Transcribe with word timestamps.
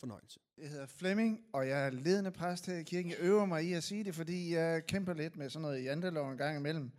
fornøjelse. 0.00 0.40
Jeg 0.58 0.68
hedder 0.68 0.86
Flemming, 0.86 1.40
og 1.52 1.68
jeg 1.68 1.86
er 1.86 1.90
ledende 1.90 2.30
præst 2.30 2.66
her 2.66 2.76
i 2.76 2.82
kirken. 2.82 3.10
Jeg 3.10 3.18
øver 3.20 3.44
mig 3.44 3.64
i 3.64 3.72
at 3.72 3.82
sige 3.82 4.04
det, 4.04 4.14
fordi 4.14 4.54
jeg 4.54 4.86
kæmper 4.86 5.14
lidt 5.14 5.36
med 5.36 5.50
sådan 5.50 5.62
noget 5.62 5.84
jantelov 5.84 6.30
en 6.30 6.38
gang 6.38 6.58
imellem. 6.58 6.90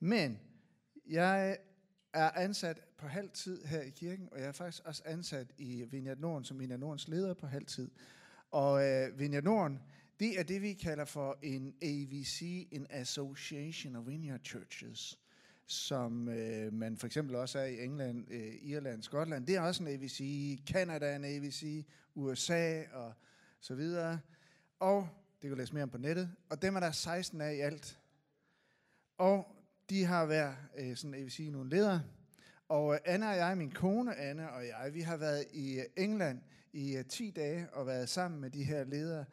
Men 0.00 0.40
jeg 1.06 1.58
er 2.12 2.30
ansat 2.30 2.80
på 2.98 3.06
halv 3.06 3.30
tid 3.30 3.64
her 3.64 3.80
i 3.80 3.90
kirken, 3.90 4.28
og 4.32 4.38
jeg 4.38 4.48
er 4.48 4.52
faktisk 4.52 4.82
også 4.84 5.02
ansat 5.04 5.52
i 5.58 5.84
Vineyard 5.90 6.18
Norden 6.18 6.44
som 6.44 6.60
Vineyard 6.60 6.80
Nordens 6.80 7.08
leder 7.08 7.34
på 7.34 7.46
halv 7.46 7.66
tid. 7.66 7.90
Og 8.50 8.84
øh, 8.84 9.18
Vineyard 9.18 9.44
Norden, 9.44 9.80
det 10.20 10.38
er 10.38 10.42
det, 10.42 10.62
vi 10.62 10.72
kalder 10.72 11.04
for 11.04 11.38
en 11.42 11.74
AVC, 11.82 12.68
en 12.70 12.86
Association 12.90 13.96
of 13.96 14.06
Vineyard 14.06 14.40
Churches, 14.44 15.18
som 15.66 16.28
øh, 16.28 16.72
man 16.72 16.96
for 16.96 17.06
eksempel 17.06 17.36
også 17.36 17.58
er 17.58 17.64
i 17.64 17.84
England, 17.84 18.32
øh, 18.32 18.54
Irland, 18.62 19.02
Skotland. 19.02 19.46
Det 19.46 19.56
er 19.56 19.60
også 19.60 19.82
en 19.82 19.88
AVC, 19.88 20.20
Canada 20.66 21.06
er 21.06 21.16
en 21.16 21.24
AVC, 21.24 21.86
USA 22.14 22.82
og 22.92 23.12
så 23.60 23.74
videre. 23.74 24.20
Og 24.80 25.08
det 25.42 25.50
kan 25.50 25.58
læse 25.58 25.74
mere 25.74 25.82
om 25.82 25.90
på 25.90 25.98
nettet. 25.98 26.30
Og 26.50 26.62
dem 26.62 26.76
er 26.76 26.80
der 26.80 26.90
16 26.90 27.40
af 27.40 27.54
i 27.54 27.60
alt. 27.60 27.98
Og 29.18 29.46
de 29.90 30.04
har 30.04 30.26
været 30.26 30.56
øh, 30.78 30.96
sådan 30.96 31.14
AVC 31.14 31.48
nogle 31.52 31.70
ledere. 31.70 32.02
Og 32.68 32.94
øh, 32.94 33.00
Anna 33.04 33.30
og 33.30 33.36
jeg, 33.36 33.58
min 33.58 33.70
kone 33.70 34.16
Anna 34.16 34.46
og 34.46 34.66
jeg, 34.66 34.90
vi 34.94 35.00
har 35.00 35.16
været 35.16 35.44
i 35.52 35.78
øh, 35.78 35.84
England 35.96 36.40
i 36.72 36.96
øh, 36.96 37.04
10 37.04 37.30
dage 37.30 37.68
og 37.72 37.86
været 37.86 38.08
sammen 38.08 38.40
med 38.40 38.50
de 38.50 38.64
her 38.64 38.84
ledere. 38.84 39.24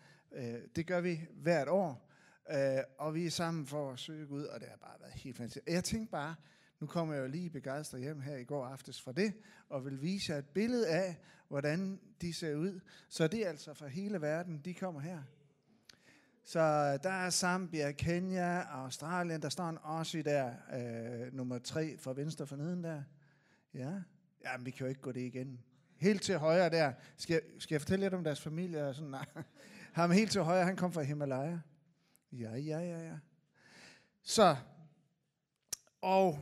Det 0.76 0.88
gør 0.88 1.02
vi 1.02 1.22
hvert 1.34 1.68
år. 1.68 2.10
Øh, 2.52 2.84
og 2.98 3.14
vi 3.14 3.26
er 3.26 3.30
sammen 3.30 3.68
for 3.68 3.92
at 3.92 4.00
søge 4.00 4.28
Gud, 4.28 4.44
og 4.44 4.60
det 4.60 4.68
har 4.70 4.78
bare 4.78 5.00
været 5.00 5.14
helt 5.14 5.38
fantastisk. 5.38 5.68
Jeg 5.68 5.84
tænkte 5.84 6.12
bare, 6.12 6.36
nu 6.80 6.88
kommer 6.88 7.14
jeg 7.14 7.22
jo 7.22 7.28
lige 7.28 7.50
begejstret 7.50 8.02
hjem 8.02 8.22
her 8.22 8.38
i 8.38 8.44
går 8.44 8.66
aftes 8.66 9.02
fra 9.02 9.12
det, 9.12 9.34
og 9.70 9.86
vil 9.86 10.02
vise 10.02 10.32
jer 10.32 10.40
et 10.40 10.48
billede 10.48 10.88
af, 10.88 11.18
hvordan 11.48 12.00
de 12.22 12.34
ser 12.34 12.56
ud. 12.56 12.80
Så 13.10 13.28
det 13.28 13.46
er 13.46 13.50
altså 13.50 13.74
fra 13.74 13.88
hele 13.88 14.22
verden, 14.22 14.62
de 14.66 14.74
kommer 14.74 15.02
her. 15.02 15.22
Så 16.46 16.60
der 17.04 17.10
er 17.10 17.30
Zambia, 17.30 17.92
Kenya, 17.92 18.62
Australien, 18.62 19.42
der 19.42 19.50
står 19.50 19.70
en 19.70 19.78
Aussie 19.84 20.24
der, 20.24 20.54
øh, 20.74 21.34
nummer 21.34 21.60
tre 21.60 21.98
fra 21.98 22.14
venstre 22.14 22.48
for 22.48 22.56
neden 22.56 22.84
der. 22.84 23.04
Ja, 23.74 23.94
Jamen, 24.46 24.66
vi 24.66 24.72
kan 24.72 24.80
jo 24.86 24.90
ikke 24.90 25.02
gå 25.02 25.12
det 25.12 25.22
igen. 25.22 25.60
Helt 25.98 26.22
til 26.22 26.38
højre 26.38 26.70
der. 26.70 26.94
Skal, 27.18 27.42
skal 27.60 27.76
jeg 27.76 27.82
fortælle 27.82 28.06
lidt 28.06 28.14
om 28.14 28.24
deres 28.24 28.42
familie? 28.42 28.88
Og 28.88 28.96
sådan, 28.96 29.12
nej. 29.12 29.26
Ham 29.94 30.12
helt 30.12 30.32
til 30.32 30.42
højre, 30.42 30.66
han 30.66 30.76
kom 30.76 30.92
fra 30.92 31.02
Himalaya. 31.02 31.60
Ja, 32.40 32.56
ja, 32.56 32.80
ja, 32.80 33.00
ja. 33.00 33.18
Så, 34.24 34.56
og 36.02 36.40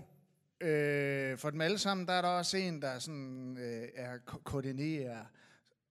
øh, 0.61 1.37
for 1.37 1.49
dem 1.49 1.61
alle 1.61 1.77
sammen, 1.77 2.07
der 2.07 2.13
er 2.13 2.21
der 2.21 2.29
også 2.29 2.57
en, 2.57 2.81
der 2.81 2.99
sådan, 2.99 3.57
øh, 3.57 3.89
er 3.95 4.17
ko- 4.17 4.37
koordinerer, 4.43 5.25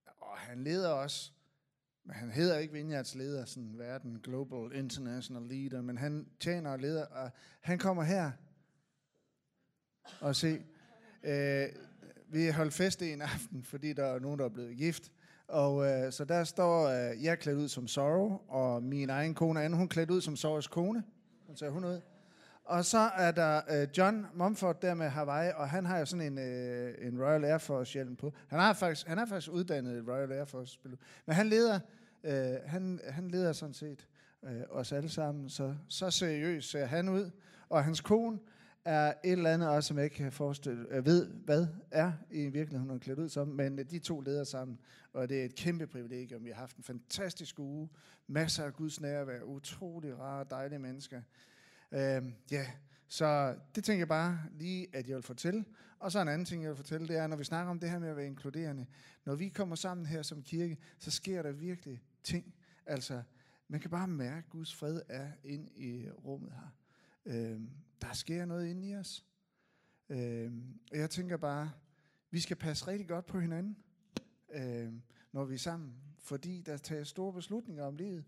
og 0.07 0.37
han 0.39 0.65
leder 0.65 0.89
også, 0.89 1.33
men 2.05 2.15
han 2.15 2.31
hedder 2.31 2.59
ikke 2.59 2.73
Vineyards 2.73 3.15
leder, 3.15 3.45
sådan 3.45 3.79
verden, 3.79 4.21
Global 4.23 4.79
International 4.79 5.43
Leader, 5.43 5.83
men 5.83 5.99
han 5.99 6.29
tjener 6.41 6.71
og 6.71 6.79
leder, 6.79 7.07
og 7.07 7.31
han 7.61 7.79
kommer 7.79 8.03
her 8.03 8.31
og 10.21 10.37
se, 10.37 10.63
øh, 11.23 11.69
vi 12.29 12.49
holdt 12.49 12.75
fest 12.75 13.03
en 13.03 13.23
aften, 13.23 13.65
fordi 13.65 13.93
der 13.93 14.05
er 14.05 14.19
nogen, 14.19 14.39
der 14.39 14.45
er 14.45 14.49
blevet 14.49 14.77
gift, 14.77 15.13
og 15.51 15.87
øh, 15.87 16.13
så 16.13 16.25
der 16.25 16.45
står, 16.45 16.89
øh, 16.89 17.25
jeg 17.25 17.33
er 17.33 17.35
klædt 17.35 17.59
ud 17.59 17.69
som 17.69 17.89
Sorrow, 17.89 18.41
og 18.49 18.83
min 18.83 19.11
egen 19.11 19.35
kone 19.35 19.63
Anne, 19.63 19.77
hun 19.77 19.85
er 19.85 19.89
klædt 19.89 20.11
ud 20.11 20.21
som 20.21 20.37
Sorrows 20.37 20.67
kone, 20.67 21.05
Hun 21.47 21.57
ser 21.57 21.71
hun 21.71 21.85
ud. 21.85 22.01
Og 22.65 22.85
så 22.85 22.99
er 22.99 23.31
der 23.31 23.61
øh, 23.71 23.89
John 23.99 24.27
Mumford 24.35 24.81
der 24.81 24.95
med 24.95 25.09
Hawaii, 25.09 25.53
og 25.57 25.69
han 25.69 25.87
har 25.87 25.99
jo 25.99 26.05
sådan 26.05 26.27
en, 26.27 26.39
øh, 26.39 26.95
en 27.07 27.23
Royal 27.23 27.45
Air 27.45 27.59
Force 27.59 27.93
hjelm 27.93 28.17
på. 28.17 28.33
Han 28.49 28.61
har 28.61 28.73
faktisk, 28.73 29.07
han 29.07 29.19
er 29.19 29.27
faktisk 29.27 29.53
uddannet 29.53 29.97
i 29.97 30.11
Royal 30.11 30.33
Air 30.33 30.45
Force 30.45 30.79
pilot. 30.83 30.99
Men 31.27 31.37
han 31.37 31.47
leder, 31.47 31.81
øh, 32.25 32.55
han, 32.67 33.01
han 33.09 33.29
leder 33.29 33.53
sådan 33.53 33.75
set 33.75 34.07
øh, 34.45 34.63
os 34.71 34.93
alle 34.93 35.09
sammen, 35.09 35.49
så, 35.49 35.75
så 35.89 36.11
seriøst 36.11 36.71
ser 36.71 36.87
han 36.87 37.09
ud. 37.09 37.31
Og 37.69 37.85
hans 37.85 38.01
kone 38.01 38.39
er 38.85 39.13
et 39.25 39.33
eller 39.33 39.51
andet 39.51 39.69
også, 39.69 39.89
som 39.89 39.97
jeg 39.97 40.05
ikke 40.05 40.17
kan 40.17 40.33
forestille, 40.33 40.87
jeg 40.91 41.05
ved, 41.05 41.27
hvad 41.29 41.67
er 41.91 42.13
i 42.31 42.43
virkeligheden, 42.43 42.89
hun 42.89 42.97
er 42.97 42.99
klædt 42.99 43.19
ud 43.19 43.29
som, 43.29 43.49
men 43.49 43.79
de 43.79 43.99
to 43.99 44.21
leder 44.21 44.45
sammen, 44.45 44.79
og 45.13 45.29
det 45.29 45.41
er 45.41 45.45
et 45.45 45.55
kæmpe 45.55 45.87
privilegium. 45.87 46.45
Vi 46.45 46.51
har 46.51 46.57
haft 46.57 46.77
en 46.77 46.83
fantastisk 46.83 47.59
uge, 47.59 47.89
masser 48.27 48.65
af 48.65 48.73
Guds 48.73 49.01
nærvær, 49.01 49.43
utrolig 49.43 50.19
rare, 50.19 50.47
dejlige 50.51 50.79
mennesker. 50.79 51.23
Øh, 51.93 52.23
ja, 52.51 52.67
så 53.09 53.55
det 53.75 53.85
tænker 53.85 54.01
jeg 54.01 54.09
bare 54.09 54.39
lige, 54.53 54.87
at 54.93 55.09
jeg 55.09 55.17
vil 55.17 55.23
fortælle. 55.23 55.65
Og 55.99 56.13
så 56.13 56.21
en 56.21 56.29
anden 56.29 56.45
ting, 56.45 56.63
jeg 56.63 56.71
vil 56.71 56.77
fortælle, 56.77 57.09
det 57.09 57.17
er, 57.17 57.27
når 57.27 57.37
vi 57.37 57.45
snakker 57.45 57.71
om 57.71 57.79
det 57.79 57.91
her 57.91 57.99
med 57.99 58.09
at 58.09 58.17
være 58.17 58.27
inkluderende. 58.27 58.87
Når 59.25 59.35
vi 59.35 59.49
kommer 59.49 59.77
sammen 59.77 60.07
her 60.07 60.23
som 60.23 60.43
kirke, 60.43 60.79
så 60.99 61.11
sker 61.11 61.43
der 61.43 61.53
virkelig 61.53 62.03
ting. 62.23 62.55
Altså, 62.87 63.23
man 63.69 63.81
kan 63.81 63.91
bare 63.91 64.09
mærke, 64.09 64.37
at 64.37 64.51
Guds 64.51 64.75
fred 64.75 65.01
er 65.09 65.29
ind 65.45 65.69
i 65.77 66.09
rummet 66.11 66.53
her. 66.53 66.69
Øh, 67.27 67.61
der 68.01 68.13
sker 68.13 68.45
noget 68.45 68.69
inde 68.69 68.89
i 68.89 68.97
os. 68.97 69.27
Øh, 70.09 70.53
og 70.93 70.99
jeg 70.99 71.11
tænker 71.11 71.37
bare, 71.37 71.73
vi 72.31 72.41
skal 72.41 72.57
passe 72.57 72.87
rigtig 72.87 73.09
godt 73.09 73.27
på 73.27 73.41
hinanden, 73.41 73.77
øh, 74.53 74.93
når 75.33 75.45
vi 75.45 75.55
er 75.55 75.59
sammen. 75.59 75.95
Fordi 76.19 76.61
der 76.61 76.77
tages 76.77 77.09
store 77.09 77.33
beslutninger 77.33 77.85
om 77.85 77.97
livet, 77.97 78.25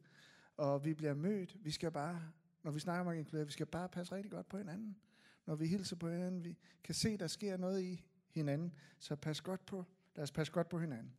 og 0.56 0.84
vi 0.84 0.94
bliver 0.94 1.14
mødt. 1.14 1.64
Vi 1.64 1.70
skal 1.70 1.90
bare 1.90 2.32
når 2.62 2.70
vi 2.70 2.80
snakker 2.80 3.00
om 3.00 3.08
at 3.08 3.18
inkludere, 3.18 3.46
vi 3.46 3.52
skal 3.52 3.66
bare 3.66 3.88
passe 3.88 4.14
rigtig 4.14 4.30
godt 4.30 4.48
på 4.48 4.58
hinanden. 4.58 4.96
Når 5.46 5.54
vi 5.54 5.66
hilser 5.66 5.96
på 5.96 6.08
hinanden, 6.08 6.44
vi 6.44 6.58
kan 6.84 6.94
se, 6.94 7.16
der 7.16 7.26
sker 7.26 7.56
noget 7.56 7.82
i 7.82 8.04
hinanden, 8.28 8.72
så 8.98 9.16
pas 9.16 9.40
godt 9.40 9.66
på, 9.66 9.84
lad 10.16 10.22
os 10.22 10.32
passe 10.32 10.52
godt 10.52 10.68
på 10.68 10.78
hinanden. 10.78 11.12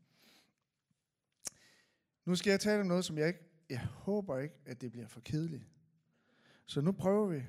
Nu 2.26 2.36
skal 2.36 2.52
jeg 2.52 2.60
tale 2.60 2.82
om 2.82 2.88
noget, 2.88 3.06
som 3.06 3.18
jeg 3.18 3.28
ikke, 3.28 3.40
jeg 3.70 3.86
håber 3.86 4.40
ikke, 4.40 4.56
at 4.66 4.82
det 4.82 4.92
bliver 4.92 5.08
for 5.08 5.20
kedeligt. 5.20 5.64
Så 6.66 6.82
nu 6.82 6.92
prøver 6.92 7.28
vi, 7.28 7.44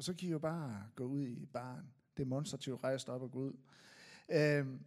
og 0.00 0.04
så 0.04 0.14
kan 0.14 0.28
I 0.28 0.30
jo 0.30 0.38
bare 0.38 0.86
gå 0.94 1.04
ud 1.04 1.26
i 1.26 1.46
baren, 1.46 1.86
demonstrativt 2.16 2.84
rejse 2.84 3.12
op 3.12 3.22
og 3.22 3.30
gå 3.30 3.38
ud. 3.38 3.52
Øhm, 4.28 4.80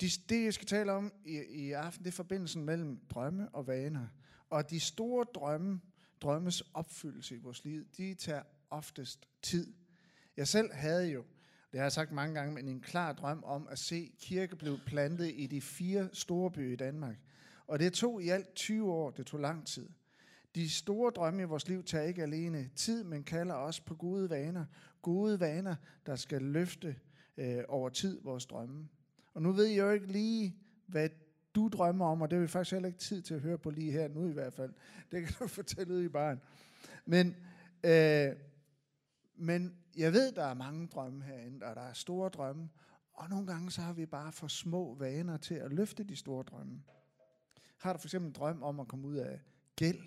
det, 0.00 0.10
det, 0.28 0.44
jeg 0.44 0.54
skal 0.54 0.66
tale 0.66 0.92
om 0.92 1.12
i, 1.24 1.42
i 1.48 1.72
aften, 1.72 2.04
det 2.04 2.10
er 2.10 2.14
forbindelsen 2.14 2.64
mellem 2.64 3.00
drømme 3.10 3.48
og 3.48 3.66
vaner. 3.66 4.06
Og 4.50 4.70
de 4.70 4.80
store 4.80 5.26
drømme, 5.34 5.80
drømmes 6.20 6.60
opfyldelse 6.74 7.34
i 7.34 7.38
vores 7.38 7.64
liv, 7.64 7.84
de 7.96 8.14
tager 8.14 8.42
oftest 8.70 9.28
tid. 9.42 9.74
Jeg 10.36 10.48
selv 10.48 10.72
havde 10.72 11.10
jo, 11.10 11.24
det 11.72 11.78
har 11.80 11.84
jeg 11.84 11.92
sagt 11.92 12.12
mange 12.12 12.34
gange, 12.34 12.54
men 12.54 12.68
en 12.68 12.80
klar 12.80 13.12
drøm 13.12 13.44
om 13.44 13.68
at 13.70 13.78
se 13.78 14.12
kirke 14.18 14.56
blive 14.56 14.80
plantet 14.86 15.32
i 15.34 15.46
de 15.46 15.60
fire 15.60 16.08
store 16.12 16.50
byer 16.50 16.72
i 16.72 16.76
Danmark. 16.76 17.16
Og 17.66 17.78
det 17.78 17.92
tog 17.92 18.22
i 18.22 18.28
alt 18.28 18.54
20 18.54 18.92
år, 18.92 19.10
det 19.10 19.26
tog 19.26 19.40
lang 19.40 19.66
tid. 19.66 19.88
De 20.54 20.70
store 20.70 21.10
drømme 21.10 21.42
i 21.42 21.44
vores 21.44 21.68
liv 21.68 21.84
tager 21.84 22.04
ikke 22.04 22.22
alene 22.22 22.70
tid, 22.76 23.04
men 23.04 23.24
kalder 23.24 23.54
også 23.54 23.84
på 23.84 23.94
gode 23.94 24.30
vaner. 24.30 24.64
Gode 25.02 25.40
vaner, 25.40 25.74
der 26.06 26.16
skal 26.16 26.42
løfte 26.42 26.96
øh, 27.36 27.64
over 27.68 27.88
tid 27.88 28.20
vores 28.22 28.46
drømme. 28.46 28.88
Og 29.34 29.42
nu 29.42 29.52
ved 29.52 29.64
jeg 29.64 29.78
jo 29.78 29.90
ikke 29.90 30.06
lige, 30.06 30.56
hvad 30.86 31.08
du 31.54 31.68
drømmer 31.68 32.06
om, 32.06 32.22
og 32.22 32.30
det 32.30 32.36
har 32.36 32.40
vi 32.40 32.48
faktisk 32.48 32.72
heller 32.72 32.86
ikke 32.86 32.98
tid 32.98 33.22
til 33.22 33.34
at 33.34 33.40
høre 33.40 33.58
på 33.58 33.70
lige 33.70 33.92
her 33.92 34.08
nu 34.08 34.28
i 34.28 34.32
hvert 34.32 34.52
fald. 34.52 34.72
Det 35.10 35.24
kan 35.24 35.34
du 35.38 35.46
fortælle 35.60 35.94
ud 35.94 36.02
i 36.02 36.08
barn. 36.08 36.40
Men, 37.06 37.36
øh, 37.84 38.36
men 39.36 39.76
jeg 39.96 40.12
ved, 40.12 40.32
der 40.32 40.44
er 40.44 40.54
mange 40.54 40.86
drømme 40.86 41.24
herinde, 41.24 41.66
og 41.66 41.76
der 41.76 41.82
er 41.82 41.92
store 41.92 42.28
drømme, 42.28 42.68
og 43.12 43.30
nogle 43.30 43.46
gange 43.46 43.70
så 43.70 43.80
har 43.80 43.92
vi 43.92 44.06
bare 44.06 44.32
for 44.32 44.48
små 44.48 44.94
vaner 44.94 45.36
til 45.36 45.54
at 45.54 45.72
løfte 45.72 46.04
de 46.04 46.16
store 46.16 46.42
drømme. 46.42 46.82
Har 47.78 47.92
du 47.92 47.98
for 47.98 48.06
eksempel 48.06 48.28
en 48.28 48.32
drøm 48.32 48.62
om 48.62 48.80
at 48.80 48.88
komme 48.88 49.08
ud 49.08 49.16
af 49.16 49.40
gæld, 49.76 50.00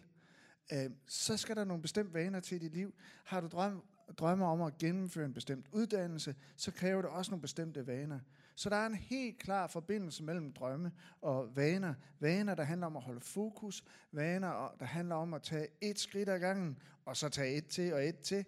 øh, 0.71 0.89
så 1.07 1.38
skal 1.38 1.56
der 1.56 1.63
nogle 1.63 1.81
bestemte 1.81 2.13
vaner 2.13 2.39
til 2.39 2.56
i 2.56 2.60
dit 2.60 2.74
liv. 2.74 2.94
Har 3.24 3.42
du 3.42 3.48
drøm, 3.48 3.83
drømmer 4.18 4.48
om 4.48 4.62
at 4.62 4.77
gennemføre 4.77 5.25
en 5.25 5.33
bestemt 5.33 5.65
uddannelse, 5.71 6.36
så 6.56 6.71
kræver 6.71 7.01
det 7.01 7.12
også 7.12 7.31
nogle 7.31 7.42
bestemte 7.42 7.88
vaner. 7.88 8.19
Så 8.56 8.69
der 8.69 8.75
er 8.75 8.86
en 8.86 8.95
helt 8.95 9.39
klar 9.39 9.68
forbindelse 9.68 10.24
mellem 10.24 10.54
drømme 10.54 10.92
og 11.21 11.56
vaner. 11.56 11.94
Vaner, 12.19 12.56
der 12.56 12.63
handler 12.63 12.88
om 12.88 12.95
at 12.95 13.04
holde 13.04 13.21
fokus. 13.21 13.83
Vaner, 14.12 14.75
der 14.80 14.86
handler 14.86 15.15
om 15.15 15.33
at 15.33 15.44
tage 15.44 15.68
et 15.81 16.00
skridt 16.00 16.30
ad 16.30 16.39
gangen, 16.39 16.77
og 17.06 17.18
så 17.18 17.30
tage 17.30 17.57
et 17.57 17.68
til 17.68 17.94
og 17.94 18.07
et 18.07 18.19
til. 18.19 18.45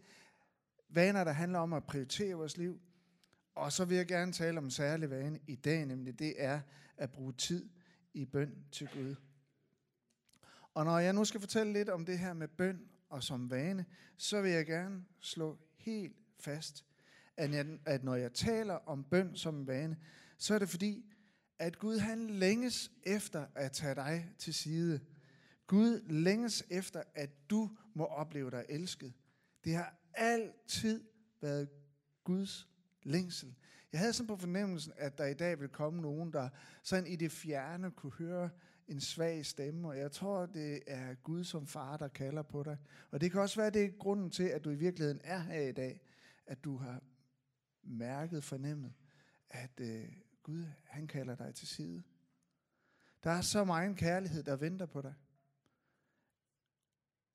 Vaner, 0.89 1.23
der 1.23 1.31
handler 1.31 1.59
om 1.59 1.73
at 1.73 1.83
prioritere 1.83 2.35
vores 2.35 2.57
liv. 2.57 2.81
Og 3.55 3.71
så 3.71 3.85
vil 3.85 3.97
jeg 3.97 4.05
gerne 4.05 4.31
tale 4.31 4.57
om 4.57 4.63
en 4.63 4.71
særlig 4.71 5.09
vane 5.09 5.39
i 5.47 5.55
dag, 5.55 5.85
nemlig 5.85 6.19
det 6.19 6.33
er 6.37 6.61
at 6.97 7.11
bruge 7.11 7.33
tid 7.33 7.69
i 8.13 8.25
bøn 8.25 8.55
til 8.71 8.89
Gud. 8.93 9.15
Og 10.75 10.85
når 10.85 10.99
jeg 10.99 11.13
nu 11.13 11.25
skal 11.25 11.39
fortælle 11.39 11.73
lidt 11.73 11.89
om 11.89 12.05
det 12.05 12.19
her 12.19 12.33
med 12.33 12.47
bøn 12.47 12.79
og 13.09 13.23
som 13.23 13.51
vane, 13.51 13.85
så 14.17 14.41
vil 14.41 14.51
jeg 14.51 14.65
gerne 14.65 15.05
slå 15.19 15.57
helt 15.77 16.15
fast, 16.39 16.85
at, 17.37 17.51
jeg, 17.51 17.65
at 17.85 18.03
når 18.03 18.15
jeg 18.15 18.33
taler 18.33 18.73
om 18.73 19.03
bøn 19.03 19.35
som 19.35 19.55
en 19.55 19.67
vane, 19.67 19.97
så 20.37 20.55
er 20.55 20.59
det 20.59 20.69
fordi, 20.69 21.05
at 21.59 21.79
Gud 21.79 21.97
han 21.97 22.29
længes 22.29 22.91
efter 23.03 23.45
at 23.55 23.71
tage 23.71 23.95
dig 23.95 24.33
til 24.37 24.53
side. 24.53 24.99
Gud 25.67 26.01
længes 26.09 26.63
efter, 26.69 27.03
at 27.15 27.49
du 27.49 27.69
må 27.93 28.05
opleve 28.05 28.51
dig 28.51 28.65
elsket. 28.69 29.13
Det 29.63 29.75
har 29.75 29.95
altid 30.13 31.03
været 31.41 31.69
Guds 32.23 32.67
længsel. 33.03 33.55
Jeg 33.91 33.99
havde 33.99 34.13
sådan 34.13 34.27
på 34.27 34.37
fornemmelsen, 34.37 34.93
at 34.97 35.17
der 35.17 35.25
i 35.25 35.33
dag 35.33 35.59
vil 35.59 35.69
komme 35.69 36.01
nogen, 36.01 36.33
der 36.33 36.49
sådan 36.83 37.07
i 37.07 37.15
det 37.15 37.31
fjerne 37.31 37.91
kunne 37.91 38.11
høre 38.11 38.49
en 38.87 39.01
svag 39.01 39.45
stemme, 39.45 39.87
og 39.87 39.97
jeg 39.97 40.11
tror, 40.11 40.45
det 40.45 40.83
er 40.87 41.13
Gud 41.13 41.43
som 41.43 41.67
far, 41.67 41.97
der 41.97 42.07
kalder 42.07 42.41
på 42.41 42.63
dig. 42.63 42.77
Og 43.11 43.21
det 43.21 43.31
kan 43.31 43.41
også 43.41 43.61
være, 43.61 43.69
det 43.69 43.85
er 43.85 43.97
grunden 43.99 44.29
til, 44.29 44.43
at 44.43 44.63
du 44.63 44.69
i 44.69 44.75
virkeligheden 44.75 45.21
er 45.23 45.39
her 45.39 45.61
i 45.61 45.71
dag, 45.71 46.01
at 46.45 46.63
du 46.63 46.77
har 46.77 47.01
mærket, 47.83 48.43
fornemmet, 48.43 48.93
at 49.49 49.79
øh, 49.79 50.05
Gud, 50.43 50.65
han 50.83 51.07
kalder 51.07 51.35
dig 51.35 51.55
til 51.55 51.67
side. 51.67 52.03
Der 53.23 53.31
er 53.31 53.41
så 53.41 53.63
meget 53.63 53.97
kærlighed, 53.97 54.43
der 54.43 54.55
venter 54.55 54.85
på 54.85 55.01
dig. 55.01 55.13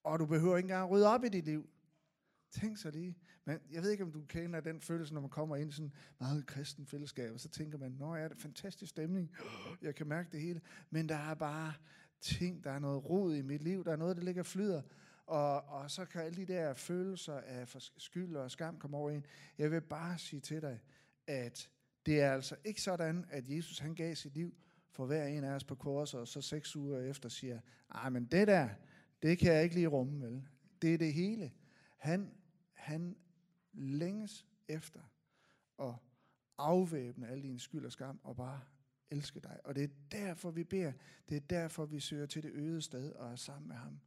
Og 0.03 0.19
du 0.19 0.27
behøver 0.27 0.57
ikke 0.57 0.67
engang 0.67 0.91
rydde 0.91 1.07
op 1.07 1.25
i 1.25 1.29
dit 1.29 1.45
liv. 1.45 1.71
Tænk 2.51 2.79
så 2.79 2.91
lige. 2.91 3.19
Men 3.51 3.59
jeg 3.73 3.83
ved 3.83 3.91
ikke, 3.91 4.05
om 4.05 4.13
du 4.13 4.23
kender 4.29 4.61
den 4.61 4.81
følelse, 4.81 5.15
når 5.15 5.21
man 5.21 5.31
kommer 5.31 5.57
ind 5.57 5.71
i 5.71 5.73
sådan 5.73 5.93
meget 6.21 6.47
kristen 6.47 6.87
fællesskab, 6.87 7.33
og 7.33 7.41
så 7.41 7.49
tænker 7.49 7.79
man, 7.79 7.91
nå 7.91 8.15
er 8.15 8.29
det 8.29 8.39
fantastisk 8.39 8.91
stemning, 8.91 9.31
jeg 9.83 9.95
kan 9.95 10.07
mærke 10.07 10.29
det 10.33 10.41
hele, 10.41 10.61
men 10.91 11.09
der 11.09 11.17
er 11.17 11.35
bare 11.35 11.75
ting, 12.21 12.65
der 12.65 12.71
er 12.71 12.79
noget 12.79 13.05
rod 13.05 13.35
i 13.35 13.43
mit 13.43 13.63
liv, 13.63 13.85
der 13.85 13.93
er 13.93 13.97
noget, 13.97 14.17
der 14.17 14.23
ligger 14.23 14.43
flyder, 14.43 14.83
og, 15.27 15.63
og 15.63 15.91
så 15.91 16.05
kan 16.05 16.21
alle 16.21 16.37
de 16.37 16.53
der 16.53 16.75
følelser 16.75 17.35
af 17.35 17.77
skyld 17.97 18.37
og 18.37 18.51
skam 18.51 18.79
komme 18.79 18.97
over 18.97 19.11
en. 19.11 19.27
Jeg 19.59 19.71
vil 19.71 19.81
bare 19.81 20.19
sige 20.19 20.41
til 20.41 20.63
dig, 20.63 20.81
at 21.27 21.71
det 22.07 22.21
er 22.21 22.33
altså 22.33 22.57
ikke 22.65 22.83
sådan, 22.83 23.25
at 23.31 23.49
Jesus 23.49 23.79
han 23.79 23.95
gav 23.95 24.15
sit 24.15 24.35
liv 24.35 24.55
for 24.91 25.07
hver 25.07 25.27
en 25.27 25.45
af 25.45 25.53
os 25.53 25.65
på 25.65 25.75
korset, 25.75 26.21
og 26.21 26.29
så 26.29 26.41
seks 26.41 26.77
uger 26.77 27.01
efter 27.01 27.29
siger, 27.29 27.61
ah, 27.91 28.13
men 28.13 28.25
det 28.25 28.49
der, 28.49 28.69
det 29.23 29.39
kan 29.39 29.53
jeg 29.53 29.63
ikke 29.63 29.75
lige 29.75 29.87
rumme, 29.87 30.27
vel? 30.27 30.43
Det 30.83 30.95
er 30.95 30.99
det 30.99 31.13
hele. 31.13 31.53
Han, 31.97 32.31
han 32.73 33.17
længes 33.81 34.47
efter 34.69 35.01
at 35.79 35.95
afvæbne 36.59 37.29
al 37.29 37.43
din 37.43 37.59
skyld 37.59 37.87
og 37.87 37.93
skam, 37.93 38.21
og 38.23 38.37
bare 38.37 38.61
elske 39.11 39.41
dig. 39.41 39.61
Og 39.65 39.75
det 39.75 39.85
er 39.85 39.89
derfor, 40.11 40.51
vi 40.51 40.65
beder. 40.65 40.93
Det 41.29 41.37
er 41.37 41.41
derfor, 41.41 41.87
vi 41.87 42.01
søger 42.01 42.27
til 42.27 42.43
det 42.43 42.51
øde 42.53 42.83
sted 42.83 43.13
og 43.13 43.33
er 43.33 43.37
sammen 43.37 43.69
med 43.69 43.77
ham. 43.77 44.01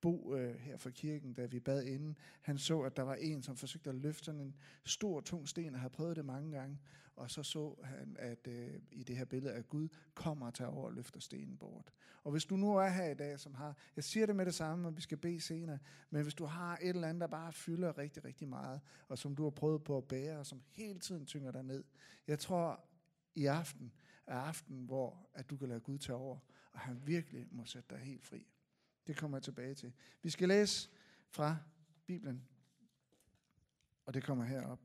Bo 0.00 0.34
øh, 0.34 0.54
her 0.54 0.76
fra 0.76 0.90
kirken, 0.90 1.32
da 1.32 1.46
vi 1.46 1.60
bad 1.60 1.84
inden, 1.84 2.16
han 2.40 2.58
så, 2.58 2.80
at 2.80 2.96
der 2.96 3.02
var 3.02 3.14
en, 3.14 3.42
som 3.42 3.56
forsøgte 3.56 3.90
at 3.90 3.96
løfte 3.96 4.24
sådan 4.24 4.40
en 4.40 4.56
stor, 4.84 5.20
tung 5.20 5.48
sten, 5.48 5.74
og 5.74 5.80
havde 5.80 5.92
prøvet 5.92 6.16
det 6.16 6.24
mange 6.24 6.52
gange. 6.52 6.78
Og 7.16 7.30
så 7.30 7.42
så 7.42 7.74
han, 7.84 8.16
at 8.18 8.48
øh, 8.48 8.80
i 8.92 9.02
det 9.02 9.16
her 9.16 9.24
billede, 9.24 9.54
at 9.54 9.68
Gud 9.68 9.88
kommer 10.14 10.46
og 10.46 10.54
tager 10.54 10.70
over 10.70 10.86
og 10.86 10.92
løfter 10.92 11.20
stenen 11.20 11.56
bort. 11.56 11.92
Og 12.24 12.30
hvis 12.30 12.44
du 12.44 12.56
nu 12.56 12.76
er 12.76 12.88
her 12.88 13.06
i 13.06 13.14
dag, 13.14 13.40
som 13.40 13.54
har, 13.54 13.76
jeg 13.96 14.04
siger 14.04 14.26
det 14.26 14.36
med 14.36 14.46
det 14.46 14.54
samme, 14.54 14.88
og 14.88 14.96
vi 14.96 15.00
skal 15.00 15.18
bede 15.18 15.40
senere, 15.40 15.78
men 16.10 16.22
hvis 16.22 16.34
du 16.34 16.44
har 16.44 16.78
et 16.82 16.88
eller 16.88 17.08
andet, 17.08 17.20
der 17.20 17.26
bare 17.26 17.52
fylder 17.52 17.98
rigtig, 17.98 18.24
rigtig 18.24 18.48
meget, 18.48 18.80
og 19.08 19.18
som 19.18 19.36
du 19.36 19.42
har 19.42 19.50
prøvet 19.50 19.84
på 19.84 19.96
at 19.96 20.04
bære, 20.04 20.38
og 20.38 20.46
som 20.46 20.62
hele 20.68 20.98
tiden 20.98 21.26
tynger 21.26 21.52
dig 21.52 21.62
ned, 21.62 21.84
jeg 22.26 22.38
tror 22.38 22.84
i 23.34 23.46
aften 23.46 23.92
er 24.26 24.36
aften, 24.36 24.84
hvor 24.84 25.28
at 25.34 25.50
du 25.50 25.56
kan 25.56 25.68
lade 25.68 25.80
Gud 25.80 25.98
tage 25.98 26.16
over, 26.16 26.38
og 26.72 26.80
han 26.80 27.06
virkelig 27.06 27.48
må 27.50 27.64
sætte 27.64 27.94
dig 27.94 27.98
helt 27.98 28.24
fri. 28.24 28.46
Det 29.10 29.18
kommer 29.18 29.36
jeg 29.36 29.42
tilbage 29.42 29.74
til. 29.74 29.92
Vi 30.22 30.30
skal 30.30 30.48
læse 30.48 30.88
fra 31.28 31.56
Bibelen, 32.06 32.48
og 34.06 34.14
det 34.14 34.22
kommer 34.22 34.44
herop. 34.44 34.80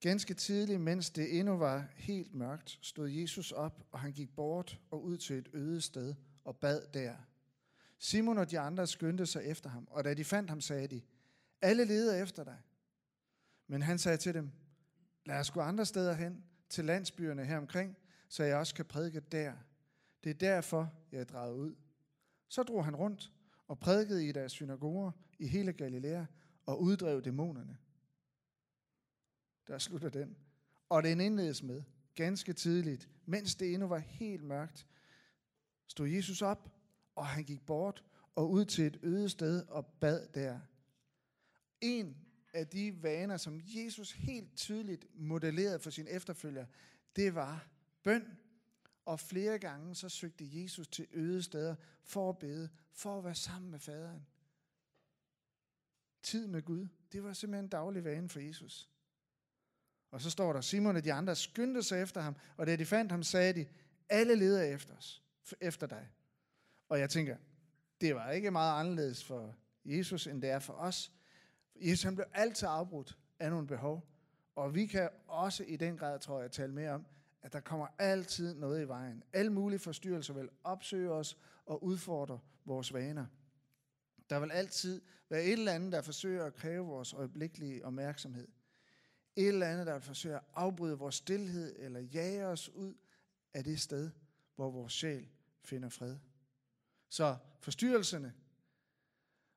Ganske 0.00 0.34
tidligt, 0.34 0.80
mens 0.80 1.10
det 1.10 1.38
endnu 1.38 1.56
var 1.56 1.88
helt 1.94 2.34
mørkt, 2.34 2.78
stod 2.82 3.08
Jesus 3.08 3.52
op, 3.52 3.86
og 3.90 4.00
han 4.00 4.12
gik 4.12 4.36
bort 4.36 4.80
og 4.90 5.04
ud 5.04 5.16
til 5.16 5.38
et 5.38 5.48
øde 5.52 5.80
sted 5.80 6.14
og 6.44 6.56
bad 6.56 6.86
der. 6.94 7.16
Simon 7.98 8.38
og 8.38 8.50
de 8.50 8.58
andre 8.58 8.86
skyndte 8.86 9.26
sig 9.26 9.44
efter 9.44 9.70
ham, 9.70 9.88
og 9.90 10.04
da 10.04 10.14
de 10.14 10.24
fandt 10.24 10.50
ham, 10.50 10.60
sagde 10.60 10.88
de, 10.88 11.02
alle 11.62 11.84
leder 11.84 12.22
efter 12.22 12.44
dig. 12.44 12.58
Men 13.66 13.82
han 13.82 13.98
sagde 13.98 14.18
til 14.18 14.34
dem, 14.34 14.50
lad 15.26 15.40
os 15.40 15.50
gå 15.50 15.60
andre 15.60 15.86
steder 15.86 16.14
hen, 16.14 16.44
til 16.68 16.84
landsbyerne 16.84 17.44
her 17.44 17.58
omkring, 17.58 17.96
så 18.28 18.44
jeg 18.44 18.56
også 18.56 18.74
kan 18.74 18.84
prædike 18.84 19.20
der. 19.20 19.52
Det 20.24 20.30
er 20.30 20.34
derfor, 20.34 20.92
jeg 21.12 21.20
er 21.20 21.24
drejet 21.24 21.54
ud. 21.54 21.74
Så 22.48 22.62
drog 22.62 22.84
han 22.84 22.96
rundt 22.96 23.32
og 23.68 23.78
prædikede 23.78 24.28
i 24.28 24.32
deres 24.32 24.52
synagoger 24.52 25.12
i 25.38 25.46
hele 25.46 25.72
Galilea 25.72 26.24
og 26.66 26.82
uddrev 26.82 27.22
dæmonerne. 27.22 27.78
Der 29.68 29.78
slutter 29.78 30.08
den. 30.08 30.36
Og 30.88 31.02
den 31.02 31.20
indledes 31.20 31.62
med, 31.62 31.82
ganske 32.14 32.52
tidligt, 32.52 33.08
mens 33.26 33.54
det 33.54 33.72
endnu 33.72 33.88
var 33.88 33.98
helt 33.98 34.42
mørkt, 34.42 34.86
stod 35.86 36.08
Jesus 36.08 36.42
op, 36.42 36.72
og 37.14 37.26
han 37.26 37.44
gik 37.44 37.66
bort 37.66 38.04
og 38.34 38.50
ud 38.50 38.64
til 38.64 38.86
et 38.86 38.98
øde 39.02 39.28
sted 39.28 39.66
og 39.68 39.86
bad 39.86 40.28
der. 40.34 40.60
En 41.80 42.16
af 42.52 42.66
de 42.66 43.02
vaner, 43.02 43.36
som 43.36 43.60
Jesus 43.64 44.12
helt 44.12 44.56
tydeligt 44.56 45.06
modellerede 45.14 45.78
for 45.78 45.90
sine 45.90 46.10
efterfølgere, 46.10 46.66
det 47.16 47.34
var 47.34 47.68
bøn. 48.02 48.38
Og 49.06 49.20
flere 49.20 49.58
gange 49.58 49.94
så 49.94 50.08
søgte 50.08 50.62
Jesus 50.62 50.88
til 50.88 51.06
øde 51.12 51.42
steder 51.42 51.74
for 52.02 52.28
at 52.28 52.38
bede, 52.38 52.68
for 52.92 53.18
at 53.18 53.24
være 53.24 53.34
sammen 53.34 53.70
med 53.70 53.78
faderen. 53.78 54.26
Tid 56.22 56.46
med 56.46 56.62
Gud, 56.62 56.88
det 57.12 57.24
var 57.24 57.32
simpelthen 57.32 57.64
en 57.64 57.68
daglig 57.68 58.04
vane 58.04 58.28
for 58.28 58.40
Jesus. 58.40 58.90
Og 60.10 60.20
så 60.20 60.30
står 60.30 60.52
der, 60.52 60.60
Simon 60.60 60.96
og 60.96 61.04
de 61.04 61.12
andre 61.12 61.36
skyndte 61.36 61.82
sig 61.82 62.02
efter 62.02 62.20
ham, 62.20 62.36
og 62.56 62.66
da 62.66 62.76
de 62.76 62.86
fandt 62.86 63.12
ham, 63.12 63.22
sagde 63.22 63.52
de, 63.52 63.66
alle 64.08 64.34
leder 64.34 64.62
efter 64.62 64.96
os, 64.96 65.22
efter 65.60 65.86
dig. 65.86 66.08
Og 66.88 67.00
jeg 67.00 67.10
tænker, 67.10 67.36
det 68.00 68.14
var 68.14 68.30
ikke 68.30 68.50
meget 68.50 68.80
anderledes 68.80 69.24
for 69.24 69.54
Jesus, 69.84 70.26
end 70.26 70.42
det 70.42 70.50
er 70.50 70.58
for 70.58 70.72
os. 70.72 71.12
Jesus 71.74 72.02
han 72.02 72.14
blev 72.14 72.26
altid 72.34 72.68
afbrudt 72.70 73.18
af 73.38 73.50
nogle 73.50 73.66
behov. 73.66 74.08
Og 74.54 74.74
vi 74.74 74.86
kan 74.86 75.10
også 75.26 75.64
i 75.64 75.76
den 75.76 75.96
grad, 75.98 76.20
tror 76.20 76.40
jeg, 76.40 76.50
tale 76.50 76.72
mere 76.72 76.90
om, 76.90 77.06
at 77.46 77.52
der 77.52 77.60
kommer 77.60 77.86
altid 77.98 78.54
noget 78.54 78.82
i 78.82 78.88
vejen. 78.88 79.22
Alle 79.32 79.52
mulige 79.52 79.78
forstyrrelser 79.78 80.34
vil 80.34 80.48
opsøge 80.64 81.10
os 81.10 81.38
og 81.66 81.84
udfordre 81.84 82.40
vores 82.64 82.92
vaner. 82.92 83.26
Der 84.30 84.40
vil 84.40 84.50
altid 84.50 85.02
være 85.28 85.44
et 85.44 85.52
eller 85.52 85.72
andet, 85.72 85.92
der 85.92 86.02
forsøger 86.02 86.44
at 86.44 86.54
kræve 86.54 86.86
vores 86.86 87.12
øjeblikkelige 87.12 87.84
opmærksomhed 87.84 88.48
et 89.36 89.48
eller 89.48 89.66
andet, 89.66 89.86
der 89.86 89.92
vil 89.92 90.02
forsøge 90.02 90.34
at 90.34 90.44
afbryde 90.54 90.98
vores 90.98 91.14
stillhed 91.14 91.76
eller 91.78 92.00
jage 92.00 92.46
os 92.46 92.68
ud 92.68 92.94
af 93.54 93.64
det 93.64 93.80
sted, 93.80 94.10
hvor 94.54 94.70
vores 94.70 94.92
sjæl 94.92 95.28
finder 95.62 95.88
fred. 95.88 96.16
Så 97.08 97.36
forstyrrelserne, 97.60 98.34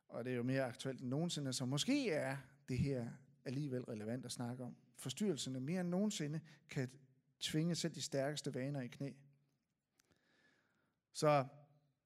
og 0.07 0.25
det 0.25 0.31
er 0.31 0.37
jo 0.37 0.43
mere 0.43 0.63
aktuelt 0.63 1.01
end 1.01 1.09
nogensinde, 1.09 1.53
så 1.53 1.65
måske 1.65 2.11
er 2.11 2.37
det 2.69 2.77
her 2.77 3.11
alligevel 3.45 3.83
relevant 3.83 4.25
at 4.25 4.31
snakke 4.31 4.63
om. 4.63 4.75
Forstyrrelserne 4.95 5.59
mere 5.59 5.81
end 5.81 5.89
nogensinde 5.89 6.39
kan 6.69 6.89
tvinge 7.39 7.75
selv 7.75 7.95
de 7.95 8.01
stærkeste 8.01 8.53
vaner 8.53 8.81
i 8.81 8.87
knæ. 8.87 9.11
Så 11.13 11.45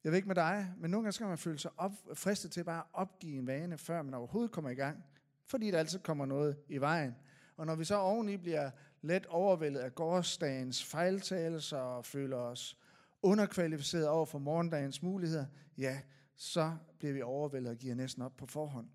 jeg 0.03 0.11
ved 0.11 0.15
ikke 0.15 0.27
med 0.27 0.35
dig, 0.35 0.73
men 0.77 0.91
nogle 0.91 1.03
gange 1.03 1.11
skal 1.11 1.27
man 1.27 1.37
føle 1.37 1.59
sig 1.59 1.71
op, 1.77 1.91
fristet 2.13 2.51
til 2.51 2.63
bare 2.63 2.79
at 2.79 2.85
opgive 2.93 3.37
en 3.37 3.47
vane, 3.47 3.77
før 3.77 4.01
man 4.01 4.13
overhovedet 4.13 4.51
kommer 4.51 4.69
i 4.69 4.75
gang, 4.75 5.03
fordi 5.45 5.71
der 5.71 5.79
altid 5.79 5.99
kommer 5.99 6.25
noget 6.25 6.57
i 6.67 6.77
vejen. 6.77 7.15
Og 7.57 7.65
når 7.65 7.75
vi 7.75 7.85
så 7.85 7.95
oveni 7.95 8.37
bliver 8.37 8.71
let 9.01 9.25
overvældet 9.25 9.79
af 9.79 9.95
gårdsdagens 9.95 10.83
fejltagelser 10.83 11.77
og 11.77 12.05
føler 12.05 12.37
os 12.37 12.77
underkvalificeret 13.21 14.07
over 14.07 14.25
for 14.25 14.39
morgendagens 14.39 15.01
muligheder, 15.01 15.45
ja, 15.77 16.01
så 16.35 16.77
bliver 16.99 17.13
vi 17.13 17.21
overvældet 17.21 17.71
og 17.71 17.77
giver 17.77 17.95
næsten 17.95 18.23
op 18.23 18.37
på 18.37 18.45
forhånd. 18.45 18.89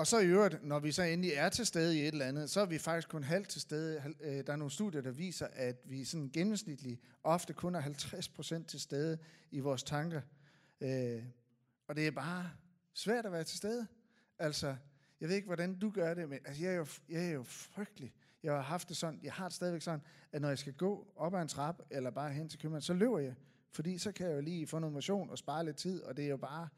Og 0.00 0.06
så 0.06 0.18
i 0.18 0.26
øvrigt, 0.26 0.64
når 0.64 0.78
vi 0.78 0.92
så 0.92 1.02
endelig 1.02 1.32
er 1.34 1.48
til 1.48 1.66
stede 1.66 1.98
i 1.98 2.00
et 2.00 2.06
eller 2.06 2.26
andet, 2.26 2.50
så 2.50 2.60
er 2.60 2.66
vi 2.66 2.78
faktisk 2.78 3.08
kun 3.08 3.22
halvt 3.22 3.48
til 3.48 3.60
stede. 3.60 4.14
Øh, 4.20 4.46
der 4.46 4.52
er 4.52 4.56
nogle 4.56 4.70
studier, 4.70 5.00
der 5.00 5.10
viser, 5.10 5.46
at 5.52 5.76
vi 5.84 6.04
sådan 6.04 6.30
gennemsnitligt 6.32 7.00
ofte 7.22 7.52
kun 7.52 7.74
er 7.74 7.82
50% 7.82 8.66
til 8.66 8.80
stede 8.80 9.18
i 9.50 9.60
vores 9.60 9.82
tanker. 9.82 10.20
Øh, 10.80 11.22
og 11.88 11.96
det 11.96 12.06
er 12.06 12.10
bare 12.10 12.50
svært 12.94 13.26
at 13.26 13.32
være 13.32 13.44
til 13.44 13.58
stede. 13.58 13.86
Altså, 14.38 14.76
jeg 15.20 15.28
ved 15.28 15.36
ikke, 15.36 15.46
hvordan 15.46 15.78
du 15.78 15.90
gør 15.90 16.14
det, 16.14 16.28
men 16.28 16.38
altså, 16.44 16.62
jeg, 16.62 16.72
er 16.72 16.76
jo, 16.76 16.86
jeg 17.08 17.26
er 17.26 17.30
jo 17.30 17.42
frygtelig. 17.42 18.14
Jeg 18.42 18.52
har 18.52 18.62
haft 18.62 18.88
det 18.88 18.96
sådan, 18.96 19.20
jeg 19.22 19.32
har 19.32 19.44
det 19.44 19.54
stadigvæk 19.54 19.82
sådan, 19.82 20.02
at 20.32 20.42
når 20.42 20.48
jeg 20.48 20.58
skal 20.58 20.72
gå 20.72 21.12
op 21.16 21.34
ad 21.34 21.42
en 21.42 21.48
trap, 21.48 21.82
eller 21.90 22.10
bare 22.10 22.32
hen 22.32 22.48
til 22.48 22.58
købmanden, 22.58 22.82
så 22.82 22.92
løber 22.92 23.18
jeg. 23.18 23.34
Fordi 23.72 23.98
så 23.98 24.12
kan 24.12 24.26
jeg 24.26 24.36
jo 24.36 24.40
lige 24.40 24.66
få 24.66 24.78
noget 24.78 24.92
motion 24.92 25.30
og 25.30 25.38
spare 25.38 25.64
lidt 25.64 25.76
tid, 25.76 26.02
og 26.02 26.16
det 26.16 26.24
er 26.24 26.28
jo 26.28 26.36
bare, 26.36 26.68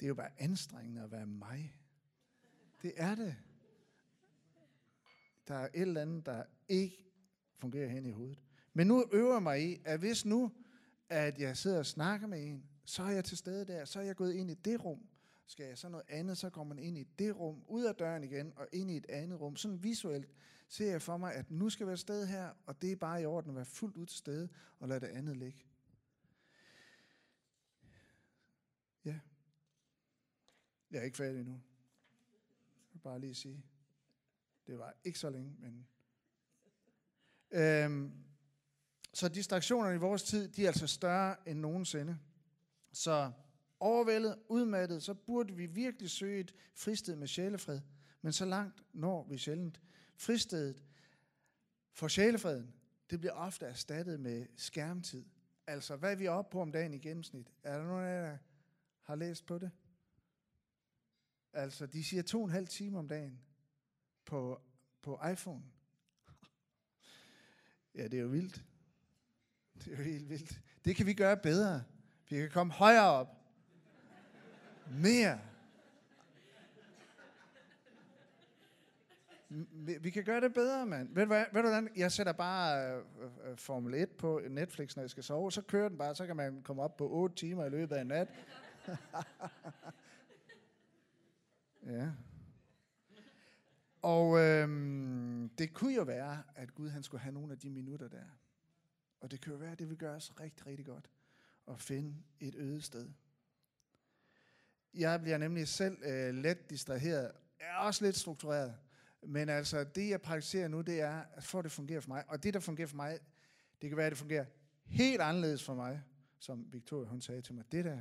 det 0.00 0.06
er 0.06 0.08
jo 0.08 0.14
bare 0.14 0.30
anstrengende 0.38 1.02
at 1.02 1.12
være 1.12 1.26
mig. 1.26 1.76
Det 2.84 2.92
er 2.96 3.14
det. 3.14 3.36
Der 5.48 5.54
er 5.54 5.68
et 5.74 5.80
eller 5.80 6.02
andet, 6.02 6.26
der 6.26 6.44
ikke 6.68 7.04
fungerer 7.58 7.88
hen 7.88 8.06
i 8.06 8.10
hovedet. 8.10 8.42
Men 8.72 8.86
nu 8.86 9.04
øver 9.12 9.32
jeg 9.32 9.42
mig 9.42 9.70
i, 9.70 9.80
at 9.84 9.98
hvis 9.98 10.24
nu, 10.24 10.52
at 11.08 11.38
jeg 11.38 11.56
sidder 11.56 11.78
og 11.78 11.86
snakker 11.86 12.26
med 12.26 12.46
en, 12.46 12.64
så 12.84 13.02
er 13.02 13.10
jeg 13.10 13.24
til 13.24 13.36
stede 13.36 13.64
der, 13.64 13.84
så 13.84 14.00
er 14.00 14.04
jeg 14.04 14.16
gået 14.16 14.34
ind 14.34 14.50
i 14.50 14.54
det 14.54 14.84
rum. 14.84 15.08
Skal 15.46 15.66
jeg 15.66 15.78
så 15.78 15.88
noget 15.88 16.04
andet, 16.08 16.38
så 16.38 16.50
går 16.50 16.64
man 16.64 16.78
ind 16.78 16.98
i 16.98 17.04
det 17.18 17.36
rum, 17.36 17.64
ud 17.68 17.84
af 17.84 17.94
døren 17.94 18.24
igen, 18.24 18.52
og 18.56 18.68
ind 18.72 18.90
i 18.90 18.96
et 18.96 19.06
andet 19.08 19.40
rum. 19.40 19.56
Sådan 19.56 19.82
visuelt 19.82 20.28
ser 20.68 20.90
jeg 20.90 21.02
for 21.02 21.16
mig, 21.16 21.34
at 21.34 21.50
nu 21.50 21.70
skal 21.70 21.84
jeg 21.84 21.88
være 21.88 21.96
sted 21.96 22.26
her, 22.26 22.50
og 22.66 22.82
det 22.82 22.92
er 22.92 22.96
bare 22.96 23.22
i 23.22 23.26
orden 23.26 23.50
at 23.50 23.56
være 23.56 23.64
fuldt 23.64 23.96
ud 23.96 24.06
til 24.06 24.18
stede, 24.18 24.48
og 24.78 24.88
lade 24.88 25.00
det 25.00 25.06
andet 25.06 25.36
ligge. 25.36 25.66
Ja. 29.04 29.20
Jeg 30.90 31.00
er 31.00 31.04
ikke 31.04 31.16
færdig 31.16 31.40
endnu. 31.40 31.60
Bare 33.04 33.20
lige 33.20 33.34
sige. 33.34 33.64
Det 34.66 34.78
var 34.78 34.94
ikke 35.04 35.18
så 35.18 35.30
længe, 35.30 35.56
men... 35.58 35.86
Øhm, 37.50 38.12
så 39.12 39.28
distraktionerne 39.28 39.94
i 39.94 39.98
vores 39.98 40.22
tid, 40.22 40.48
de 40.48 40.62
er 40.62 40.66
altså 40.66 40.86
større 40.86 41.48
end 41.48 41.58
nogensinde. 41.58 42.18
Så 42.92 43.32
overvældet, 43.80 44.38
udmattet, 44.48 45.02
så 45.02 45.14
burde 45.14 45.54
vi 45.54 45.66
virkelig 45.66 46.10
søge 46.10 46.40
et 46.40 46.54
fristed 46.74 47.16
med 47.16 47.26
sjælefred. 47.26 47.80
Men 48.22 48.32
så 48.32 48.44
langt 48.44 48.82
når 48.92 49.26
vi 49.28 49.38
sjældent. 49.38 49.80
Fristedet 50.16 50.84
for 51.92 52.08
sjælefreden, 52.08 52.74
det 53.10 53.20
bliver 53.20 53.32
ofte 53.32 53.66
erstattet 53.66 54.20
med 54.20 54.46
skærmtid. 54.56 55.24
Altså, 55.66 55.96
hvad 55.96 56.12
er 56.12 56.16
vi 56.16 56.26
oppe 56.26 56.52
på 56.52 56.60
om 56.60 56.72
dagen 56.72 56.94
i 56.94 56.98
gennemsnit? 56.98 57.52
Er 57.62 57.78
der 57.78 57.84
nogen 57.84 58.04
af 58.04 58.22
jer, 58.22 58.30
der 58.30 58.38
har 59.02 59.14
læst 59.14 59.46
på 59.46 59.58
det? 59.58 59.70
Altså, 61.54 61.86
de 61.86 62.04
siger 62.04 62.22
to 62.22 62.38
og 62.38 62.44
en 62.44 62.50
halv 62.50 62.68
time 62.68 62.98
om 62.98 63.08
dagen 63.08 63.40
på, 64.24 64.60
på 65.02 65.20
iPhone. 65.32 65.62
Ja, 67.94 68.04
det 68.04 68.14
er 68.14 68.22
jo 68.22 68.28
vildt. 68.28 68.64
Det 69.74 69.92
er 69.92 69.96
jo 69.96 70.02
helt 70.02 70.28
vildt. 70.28 70.60
Det 70.84 70.96
kan 70.96 71.06
vi 71.06 71.14
gøre 71.14 71.36
bedre. 71.36 71.84
Vi 72.28 72.36
kan 72.36 72.50
komme 72.50 72.72
højere 72.72 73.10
op. 73.10 73.28
Mere. 74.90 75.40
Vi 80.00 80.10
kan 80.10 80.24
gøre 80.24 80.40
det 80.40 80.54
bedre, 80.54 80.86
mand. 80.86 81.14
Ved 81.14 81.22
du, 81.22 81.26
hvad, 81.26 81.44
ved 81.52 81.62
du 81.62 81.68
hvordan? 81.68 81.88
Jeg 81.96 82.12
sætter 82.12 82.32
bare 82.32 82.98
uh, 83.00 83.56
Formel 83.56 83.94
1 83.94 84.10
på 84.10 84.40
Netflix, 84.48 84.96
når 84.96 85.02
jeg 85.02 85.10
skal 85.10 85.22
sove. 85.22 85.52
Så 85.52 85.62
kører 85.62 85.88
den 85.88 85.98
bare, 85.98 86.14
så 86.14 86.26
kan 86.26 86.36
man 86.36 86.62
komme 86.62 86.82
op 86.82 86.96
på 86.96 87.08
8 87.10 87.36
timer 87.36 87.64
i 87.64 87.70
løbet 87.70 87.96
af 87.96 88.00
en 88.00 88.06
nat. 88.06 88.28
ja. 91.86 92.10
Og 94.02 94.40
øhm, 94.40 95.50
det 95.58 95.72
kunne 95.72 95.94
jo 95.94 96.02
være, 96.02 96.42
at 96.54 96.74
Gud 96.74 96.88
han 96.88 97.02
skulle 97.02 97.20
have 97.20 97.32
nogle 97.32 97.52
af 97.52 97.58
de 97.58 97.70
minutter 97.70 98.08
der. 98.08 98.24
Og 99.20 99.30
det 99.30 99.40
kan 99.40 99.52
jo 99.52 99.58
være, 99.58 99.72
at 99.72 99.78
det 99.78 99.88
vil 99.88 99.96
gøre 99.96 100.14
os 100.14 100.40
rigtig, 100.40 100.66
rigtig 100.66 100.86
godt 100.86 101.10
at 101.68 101.80
finde 101.80 102.16
et 102.40 102.54
øde 102.54 102.82
sted. 102.82 103.08
Jeg 104.94 105.20
bliver 105.20 105.38
nemlig 105.38 105.68
selv 105.68 105.98
øh, 106.04 106.34
let 106.34 106.70
distraheret. 106.70 107.32
Jeg 107.60 107.68
er 107.68 107.76
også 107.76 108.04
lidt 108.04 108.16
struktureret. 108.16 108.76
Men 109.22 109.48
altså, 109.48 109.84
det 109.84 110.08
jeg 110.08 110.22
praktiserer 110.22 110.68
nu, 110.68 110.80
det 110.80 111.00
er, 111.00 111.22
at 111.34 111.44
få 111.44 111.62
det 111.62 111.72
fungerer 111.72 112.00
for 112.00 112.08
mig. 112.08 112.24
Og 112.28 112.42
det, 112.42 112.54
der 112.54 112.60
fungerer 112.60 112.88
for 112.88 112.96
mig, 112.96 113.18
det 113.82 113.90
kan 113.90 113.96
være, 113.96 114.06
at 114.06 114.10
det 114.10 114.18
fungerer 114.18 114.44
helt 114.84 115.20
anderledes 115.20 115.64
for 115.64 115.74
mig, 115.74 116.02
som 116.38 116.72
Victoria 116.72 117.08
hun 117.08 117.20
sagde 117.20 117.42
til 117.42 117.54
mig. 117.54 117.64
Det 117.72 117.84
der, 117.84 117.98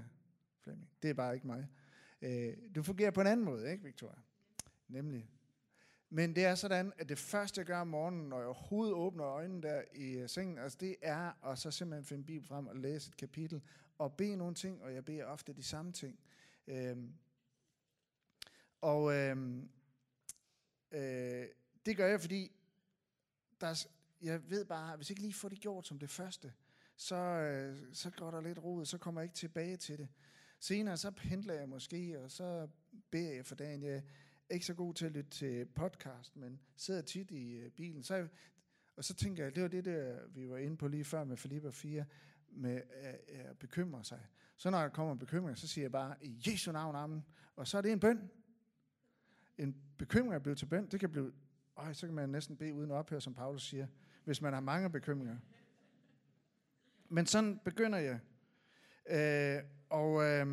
Flemming, 0.60 0.90
det 1.02 1.10
er 1.10 1.14
bare 1.14 1.34
ikke 1.34 1.48
mig. 1.48 1.68
Øh, 2.24 2.58
du 2.76 2.84
fungerer 2.84 3.12
på 3.12 3.22
en 3.22 3.28
anden 3.28 3.46
måde, 3.46 3.72
ikke 3.72 3.84
Victoria? 3.84 4.20
Nemlig. 4.88 5.30
Men 6.10 6.36
det 6.36 6.46
er 6.46 6.56
sådan, 6.56 6.94
at 6.98 7.10
det 7.10 7.20
første, 7.20 7.60
jeg 7.60 7.66
gør 7.66 7.80
om 7.80 7.88
morgenen, 7.88 8.30
når 8.30 8.38
jeg 8.38 8.48
overhovedet 8.48 8.94
åbner 8.94 9.26
øjnene 9.26 9.62
der 9.62 9.82
i 9.96 10.12
øh, 10.12 10.30
sengen, 10.30 10.58
altså 10.58 10.78
det 10.82 10.96
er 11.02 11.46
at 11.46 11.60
så 11.60 11.72
simpelthen 11.72 12.06
finde 12.06 12.24
Bibel 12.24 12.48
frem 12.48 12.68
og 12.68 12.76
læse 12.76 13.10
et 13.10 13.18
kapitel 13.18 13.62
og 13.98 14.14
bede 14.14 14.38
nogle 14.38 14.56
ting, 14.56 14.84
og 14.84 14.94
jeg 14.94 15.06
beder 15.06 15.26
ofte 15.26 15.54
de 15.54 15.64
samme 15.64 15.92
ting. 15.92 16.20
Øhm, 16.68 17.14
og 18.82 19.14
øhm, 19.14 19.70
øh, 20.92 21.48
det 21.86 21.98
gør 21.98 22.08
jeg, 22.08 22.22
fordi 22.22 22.52
der 23.62 23.88
jeg 24.22 24.50
ved 24.50 24.66
bare, 24.66 24.92
at 24.92 24.98
hvis 24.98 25.10
jeg 25.10 25.12
ikke 25.12 25.22
lige 25.22 25.34
får 25.34 25.50
det 25.50 25.60
gjort 25.60 25.88
som 25.88 26.00
det 26.00 26.10
første, 26.10 26.54
så, 26.96 27.16
øh, 27.16 27.78
så 27.94 28.10
går 28.10 28.32
der 28.32 28.42
lidt 28.42 28.64
rod, 28.64 28.86
så 28.86 28.98
kommer 28.98 29.22
jeg 29.22 29.26
ikke 29.26 29.36
tilbage 29.36 29.78
til 29.78 29.98
det. 29.98 30.08
Senere 30.64 30.98
så 30.98 31.12
pendler 31.12 31.54
jeg 31.54 31.70
måske, 31.70 32.20
og 32.20 32.32
så 32.32 32.68
beder 33.12 33.34
jeg 33.34 33.46
for 33.46 33.56
dagen. 33.56 33.84
Jeg 33.84 34.04
er 34.50 34.54
ikke 34.54 34.66
så 34.66 34.74
god 34.74 34.94
til 34.94 35.06
at 35.06 35.12
lytte 35.12 35.30
til 35.30 35.66
podcast, 35.66 36.36
men 36.36 36.60
sidder 36.76 37.02
tit 37.02 37.32
i 37.32 37.52
øh, 37.52 37.72
bilen. 37.72 38.04
Så 38.04 38.16
jeg, 38.16 38.28
og 38.98 39.04
så 39.04 39.14
tænker 39.14 39.44
jeg, 39.44 39.56
det 39.56 39.64
var 39.64 39.70
det, 39.70 39.86
der, 39.86 40.28
vi 40.28 40.50
var 40.50 40.58
inde 40.58 40.78
på 40.78 40.88
lige 40.88 41.04
før 41.04 41.24
med 41.24 41.38
Filipper 41.38 41.72
4, 41.72 42.06
med 42.50 42.82
at, 42.92 43.20
at 43.28 43.58
bekymre 43.60 44.04
sig. 44.04 44.20
Så 44.56 44.70
når 44.70 44.82
der 44.82 44.90
kommer 44.90 45.16
bekymring, 45.16 45.58
så 45.58 45.68
siger 45.68 45.84
jeg 45.84 45.92
bare, 45.92 46.16
i 46.22 46.42
Jesu 46.48 46.72
navn, 46.72 46.96
amen. 46.96 47.26
Og 47.56 47.68
så 47.68 47.78
er 47.78 47.82
det 47.82 47.92
en 47.92 48.00
bøn. 48.00 48.30
En 49.58 49.76
bekymring 49.98 50.34
er 50.34 50.40
blevet 50.40 50.58
til 50.58 50.66
bøn. 50.66 50.88
Det 50.88 51.00
kan 51.00 51.12
blive, 51.12 51.34
øj, 51.76 51.94
så 51.94 52.08
kan 52.08 52.16
man 52.16 52.30
næsten 52.30 52.58
bede 52.58 52.74
uden 52.74 52.92
ophør, 52.92 53.20
som 53.20 53.34
Paulus 53.34 53.64
siger, 53.64 53.88
hvis 54.24 54.42
man 54.42 54.54
har 54.54 54.60
mange 54.60 54.90
bekymringer. 54.90 55.38
Men 57.10 57.26
sådan 57.26 57.60
begynder 57.66 58.00
jeg. 58.00 58.20
Øh, 59.06 59.64
og 59.90 60.24
øh, 60.24 60.48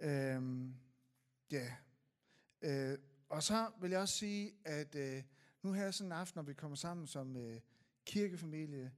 øh, 0.00 0.68
ja, 1.50 1.74
øh, 2.62 2.98
og 3.28 3.42
så 3.42 3.70
vil 3.80 3.90
jeg 3.90 4.00
også 4.00 4.14
sige, 4.14 4.52
at 4.64 4.94
øh, 4.94 5.22
nu 5.62 5.72
her 5.72 5.90
sådan 5.90 6.08
en 6.08 6.18
aften, 6.18 6.38
når 6.38 6.42
vi 6.42 6.54
kommer 6.54 6.76
sammen 6.76 7.06
som 7.06 7.36
øh, 7.36 7.60
kirkefamilie, 8.04 8.92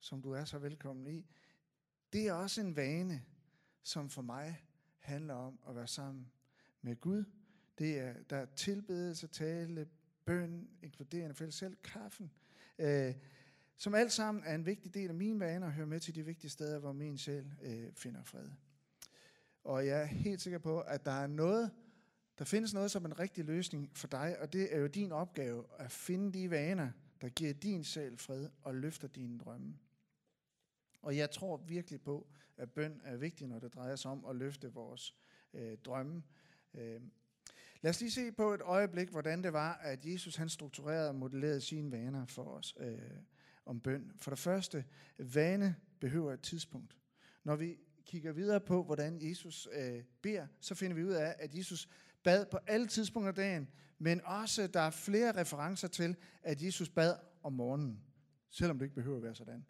som 0.00 0.22
du 0.22 0.32
er 0.32 0.44
så 0.44 0.58
velkommen 0.58 1.06
i, 1.06 1.26
det 2.12 2.28
er 2.28 2.32
også 2.32 2.60
en 2.60 2.76
vane, 2.76 3.24
som 3.82 4.10
for 4.10 4.22
mig 4.22 4.64
handler 4.98 5.34
om 5.34 5.58
at 5.68 5.76
være 5.76 5.86
sammen 5.86 6.32
med 6.82 7.00
Gud. 7.00 7.24
Det 7.78 7.98
er, 7.98 8.14
der 8.30 8.36
er 8.36 8.46
tilbedelse, 8.46 9.26
tale, 9.26 9.88
bøn, 10.24 10.68
inkluderende 10.82 11.34
fælles 11.34 11.54
selv, 11.54 11.76
kaffen, 11.76 12.32
øh, 12.78 13.14
som 13.76 13.94
alt 13.94 14.12
sammen 14.12 14.44
er 14.46 14.54
en 14.54 14.66
vigtig 14.66 14.94
del 14.94 15.08
af 15.08 15.14
min 15.14 15.40
vane 15.40 15.66
og 15.66 15.72
hører 15.72 15.86
med 15.86 16.00
til 16.00 16.14
de 16.14 16.24
vigtige 16.24 16.50
steder, 16.50 16.78
hvor 16.78 16.92
min 16.92 17.18
sjæl 17.18 17.52
øh, 17.62 17.92
finder 17.94 18.22
fred. 18.22 18.48
Og 19.64 19.86
jeg 19.86 20.00
er 20.00 20.04
helt 20.04 20.40
sikker 20.40 20.58
på, 20.58 20.80
at 20.80 21.04
der 21.04 21.12
er 21.12 21.26
noget, 21.26 21.70
der 22.38 22.44
findes 22.44 22.74
noget 22.74 22.90
som 22.90 23.06
en 23.06 23.18
rigtig 23.18 23.44
løsning 23.44 23.90
for 23.94 24.06
dig, 24.06 24.36
og 24.40 24.52
det 24.52 24.74
er 24.74 24.78
jo 24.78 24.86
din 24.86 25.12
opgave 25.12 25.64
at 25.78 25.92
finde 25.92 26.32
de 26.32 26.50
vaner, 26.50 26.90
der 27.20 27.28
giver 27.28 27.52
din 27.52 27.84
sjæl 27.84 28.18
fred 28.18 28.48
og 28.62 28.74
løfter 28.74 29.08
dine 29.08 29.38
drømme. 29.38 29.78
Og 31.02 31.16
jeg 31.16 31.30
tror 31.30 31.56
virkelig 31.56 32.02
på, 32.02 32.26
at 32.56 32.70
bøn 32.70 33.00
er 33.04 33.16
vigtig, 33.16 33.46
når 33.46 33.58
det 33.58 33.74
drejer 33.74 33.96
sig 33.96 34.10
om 34.10 34.24
at 34.24 34.36
løfte 34.36 34.72
vores 34.72 35.14
øh, 35.54 35.78
drømme. 35.78 36.22
Øh. 36.74 37.00
Lad 37.80 37.90
os 37.90 38.00
lige 38.00 38.10
se 38.10 38.32
på 38.32 38.54
et 38.54 38.60
øjeblik, 38.60 39.08
hvordan 39.08 39.44
det 39.44 39.52
var, 39.52 39.74
at 39.74 40.06
Jesus 40.06 40.36
han 40.36 40.48
strukturerede 40.48 41.08
og 41.08 41.14
modellerede 41.14 41.60
sine 41.60 41.92
vaner 41.92 42.26
for 42.26 42.44
os 42.44 42.74
øh, 42.80 42.98
om 43.66 43.80
bøn. 43.80 44.12
For 44.16 44.30
det 44.30 44.38
første, 44.38 44.84
vane 45.18 45.76
behøver 46.00 46.32
et 46.32 46.40
tidspunkt. 46.40 46.96
Når 47.44 47.56
vi 47.56 47.76
kigger 48.04 48.32
videre 48.32 48.60
på, 48.60 48.82
hvordan 48.82 49.18
Jesus 49.30 49.68
øh, 49.72 50.02
beder, 50.22 50.46
så 50.60 50.74
finder 50.74 50.96
vi 50.96 51.04
ud 51.04 51.12
af, 51.12 51.34
at 51.38 51.54
Jesus 51.54 51.88
bad 52.22 52.46
på 52.46 52.58
alle 52.66 52.86
tidspunkter 52.86 53.28
af 53.28 53.34
dagen, 53.34 53.68
men 53.98 54.20
også 54.24 54.66
der 54.66 54.80
er 54.80 54.90
flere 54.90 55.40
referencer 55.40 55.88
til, 55.88 56.16
at 56.42 56.62
Jesus 56.62 56.88
bad 56.88 57.14
om 57.42 57.52
morgenen, 57.52 58.00
selvom 58.50 58.78
det 58.78 58.86
ikke 58.86 58.94
behøver 58.94 59.16
at 59.16 59.22
være 59.22 59.34
sådan. 59.34 59.66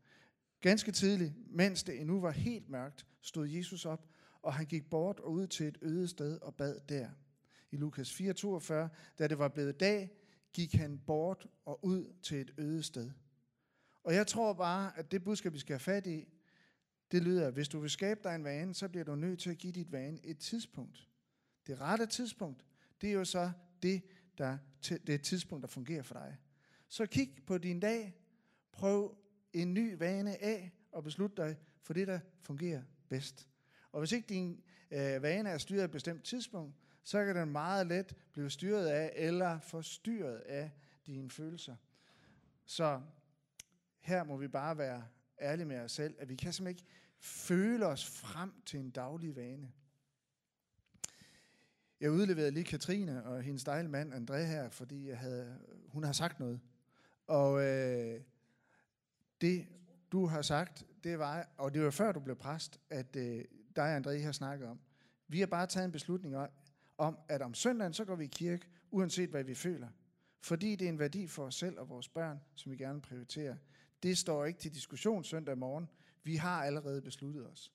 Ganske 0.60 0.92
tidligt, 0.92 1.32
mens 1.46 1.82
det 1.82 2.00
endnu 2.00 2.20
var 2.20 2.30
helt 2.30 2.68
mørkt, 2.68 3.06
stod 3.20 3.48
Jesus 3.48 3.86
op, 3.86 4.08
og 4.42 4.54
han 4.54 4.66
gik 4.66 4.90
bort 4.90 5.20
og 5.20 5.32
ud 5.32 5.46
til 5.46 5.68
et 5.68 5.78
øde 5.82 6.08
sted 6.08 6.38
og 6.40 6.54
bad 6.54 6.80
der. 6.88 7.08
I 7.70 7.76
Lukas 7.76 8.20
4:42, 8.20 8.74
da 9.18 9.28
det 9.28 9.38
var 9.38 9.48
blevet 9.48 9.80
dag, 9.80 10.10
gik 10.52 10.74
han 10.74 10.98
bort 11.06 11.46
og 11.64 11.84
ud 11.84 12.12
til 12.22 12.40
et 12.40 12.50
øde 12.58 12.82
sted. 12.82 13.10
Og 14.04 14.14
jeg 14.14 14.26
tror 14.26 14.52
bare, 14.52 14.98
at 14.98 15.10
det 15.10 15.24
budskab, 15.24 15.52
vi 15.52 15.58
skal 15.58 15.72
have 15.72 15.80
fat 15.80 16.06
i, 16.06 16.28
det 17.12 17.22
lyder, 17.22 17.46
at 17.46 17.52
hvis 17.52 17.68
du 17.68 17.80
vil 17.80 17.90
skabe 17.90 18.20
dig 18.24 18.34
en 18.34 18.44
vane, 18.44 18.74
så 18.74 18.88
bliver 18.88 19.04
du 19.04 19.14
nødt 19.14 19.40
til 19.40 19.50
at 19.50 19.58
give 19.58 19.72
dit 19.72 19.92
vane 19.92 20.18
et 20.24 20.38
tidspunkt. 20.38 21.08
Det 21.66 21.80
rette 21.80 22.06
tidspunkt, 22.06 22.64
det 23.00 23.08
er 23.08 23.12
jo 23.12 23.24
så 23.24 23.52
det, 23.82 24.02
der, 24.38 24.58
det 25.06 25.22
tidspunkt, 25.22 25.62
der 25.62 25.68
fungerer 25.68 26.02
for 26.02 26.14
dig. 26.14 26.38
Så 26.88 27.06
kig 27.06 27.36
på 27.46 27.58
din 27.58 27.80
dag, 27.80 28.16
prøv 28.72 29.16
en 29.52 29.74
ny 29.74 29.96
vane 29.98 30.42
af, 30.42 30.72
og 30.92 31.04
beslut 31.04 31.36
dig 31.36 31.56
for 31.82 31.94
det, 31.94 32.06
der 32.06 32.20
fungerer 32.40 32.82
bedst. 33.08 33.48
Og 33.92 33.98
hvis 33.98 34.12
ikke 34.12 34.28
din 34.28 34.62
øh, 34.90 35.22
vane 35.22 35.50
er 35.50 35.58
styret 35.58 35.80
af 35.80 35.84
et 35.84 35.90
bestemt 35.90 36.24
tidspunkt, 36.24 36.76
så 37.04 37.24
kan 37.24 37.36
den 37.36 37.48
meget 37.50 37.86
let 37.86 38.16
blive 38.32 38.50
styret 38.50 38.86
af 38.86 39.12
eller 39.14 39.60
forstyrret 39.60 40.38
af 40.38 40.70
dine 41.06 41.30
følelser. 41.30 41.76
Så 42.64 43.00
her 44.02 44.24
må 44.24 44.36
vi 44.36 44.48
bare 44.48 44.78
være 44.78 45.04
ærlige 45.40 45.66
med 45.66 45.80
os 45.80 45.92
selv, 45.92 46.14
at 46.18 46.28
vi 46.28 46.36
kan 46.36 46.52
simpelthen 46.52 46.78
ikke 46.78 46.90
føle 47.18 47.86
os 47.86 48.06
frem 48.06 48.52
til 48.66 48.80
en 48.80 48.90
daglig 48.90 49.36
vane. 49.36 49.72
Jeg 52.00 52.10
udleverede 52.10 52.50
lige 52.50 52.64
Katrine 52.64 53.24
og 53.24 53.42
hendes 53.42 53.64
dejlige 53.64 53.90
mand 53.90 54.14
André 54.14 54.36
her, 54.36 54.68
fordi 54.68 55.08
jeg 55.08 55.18
havde, 55.18 55.58
hun 55.88 56.04
har 56.04 56.12
sagt 56.12 56.40
noget. 56.40 56.60
Og 57.26 57.62
øh, 57.62 58.20
det 59.40 59.66
du 60.12 60.26
har 60.26 60.42
sagt, 60.42 60.86
det 61.04 61.18
var, 61.18 61.48
og 61.56 61.74
det 61.74 61.84
var 61.84 61.90
før 61.90 62.12
du 62.12 62.20
blev 62.20 62.36
præst, 62.36 62.80
at 62.90 63.16
øh, 63.16 63.44
dig 63.76 63.84
og 63.84 63.96
André 63.96 64.22
har 64.22 64.32
snakket 64.32 64.68
om. 64.68 64.80
Vi 65.28 65.40
har 65.40 65.46
bare 65.46 65.66
taget 65.66 65.84
en 65.84 65.92
beslutning 65.92 66.36
om, 66.36 66.48
om, 66.98 67.18
at 67.28 67.42
om 67.42 67.54
søndagen, 67.54 67.92
så 67.92 68.04
går 68.04 68.14
vi 68.16 68.24
i 68.24 68.28
kirke, 68.32 68.66
uanset 68.90 69.30
hvad 69.30 69.44
vi 69.44 69.54
føler. 69.54 69.88
Fordi 70.40 70.76
det 70.76 70.84
er 70.84 70.88
en 70.88 70.98
værdi 70.98 71.26
for 71.26 71.44
os 71.44 71.54
selv 71.54 71.78
og 71.78 71.88
vores 71.88 72.08
børn, 72.08 72.40
som 72.54 72.72
vi 72.72 72.76
gerne 72.76 73.00
prioriterer. 73.00 73.56
Det 74.02 74.18
står 74.18 74.44
ikke 74.44 74.60
til 74.60 74.74
diskussion 74.74 75.24
søndag 75.24 75.58
morgen. 75.58 75.88
Vi 76.22 76.36
har 76.36 76.64
allerede 76.64 77.02
besluttet 77.02 77.50
os. 77.50 77.72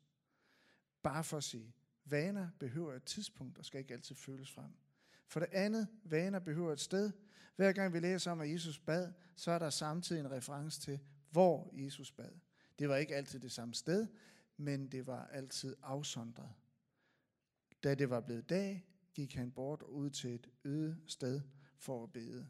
Bare 1.03 1.23
for 1.23 1.37
at 1.37 1.43
sige, 1.43 1.75
vaner 2.05 2.49
behøver 2.59 2.93
et 2.93 3.03
tidspunkt 3.03 3.57
og 3.57 3.65
skal 3.65 3.79
ikke 3.79 3.93
altid 3.93 4.15
føles 4.15 4.51
frem. 4.51 4.71
For 5.27 5.39
det 5.39 5.49
andet, 5.51 5.87
vaner 6.03 6.39
behøver 6.39 6.73
et 6.73 6.79
sted. 6.79 7.11
Hver 7.55 7.71
gang 7.71 7.93
vi 7.93 7.99
læser 7.99 8.31
om, 8.31 8.41
at 8.41 8.51
Jesus 8.51 8.79
bad, 8.79 9.13
så 9.35 9.51
er 9.51 9.59
der 9.59 9.69
samtidig 9.69 10.19
en 10.19 10.31
reference 10.31 10.81
til, 10.81 10.99
hvor 11.31 11.73
Jesus 11.73 12.11
bad. 12.11 12.31
Det 12.79 12.89
var 12.89 12.95
ikke 12.95 13.15
altid 13.15 13.39
det 13.39 13.51
samme 13.51 13.73
sted, 13.73 14.07
men 14.57 14.87
det 14.87 15.07
var 15.07 15.27
altid 15.27 15.75
afsondret. 15.83 16.53
Da 17.83 17.95
det 17.95 18.09
var 18.09 18.21
blevet 18.21 18.49
dag, 18.49 18.85
gik 19.13 19.35
han 19.35 19.51
bort 19.51 19.81
ud 19.81 20.09
til 20.09 20.35
et 20.35 20.49
øde 20.63 20.97
sted 21.07 21.41
for 21.77 22.03
at 22.03 22.11
bede. 22.11 22.49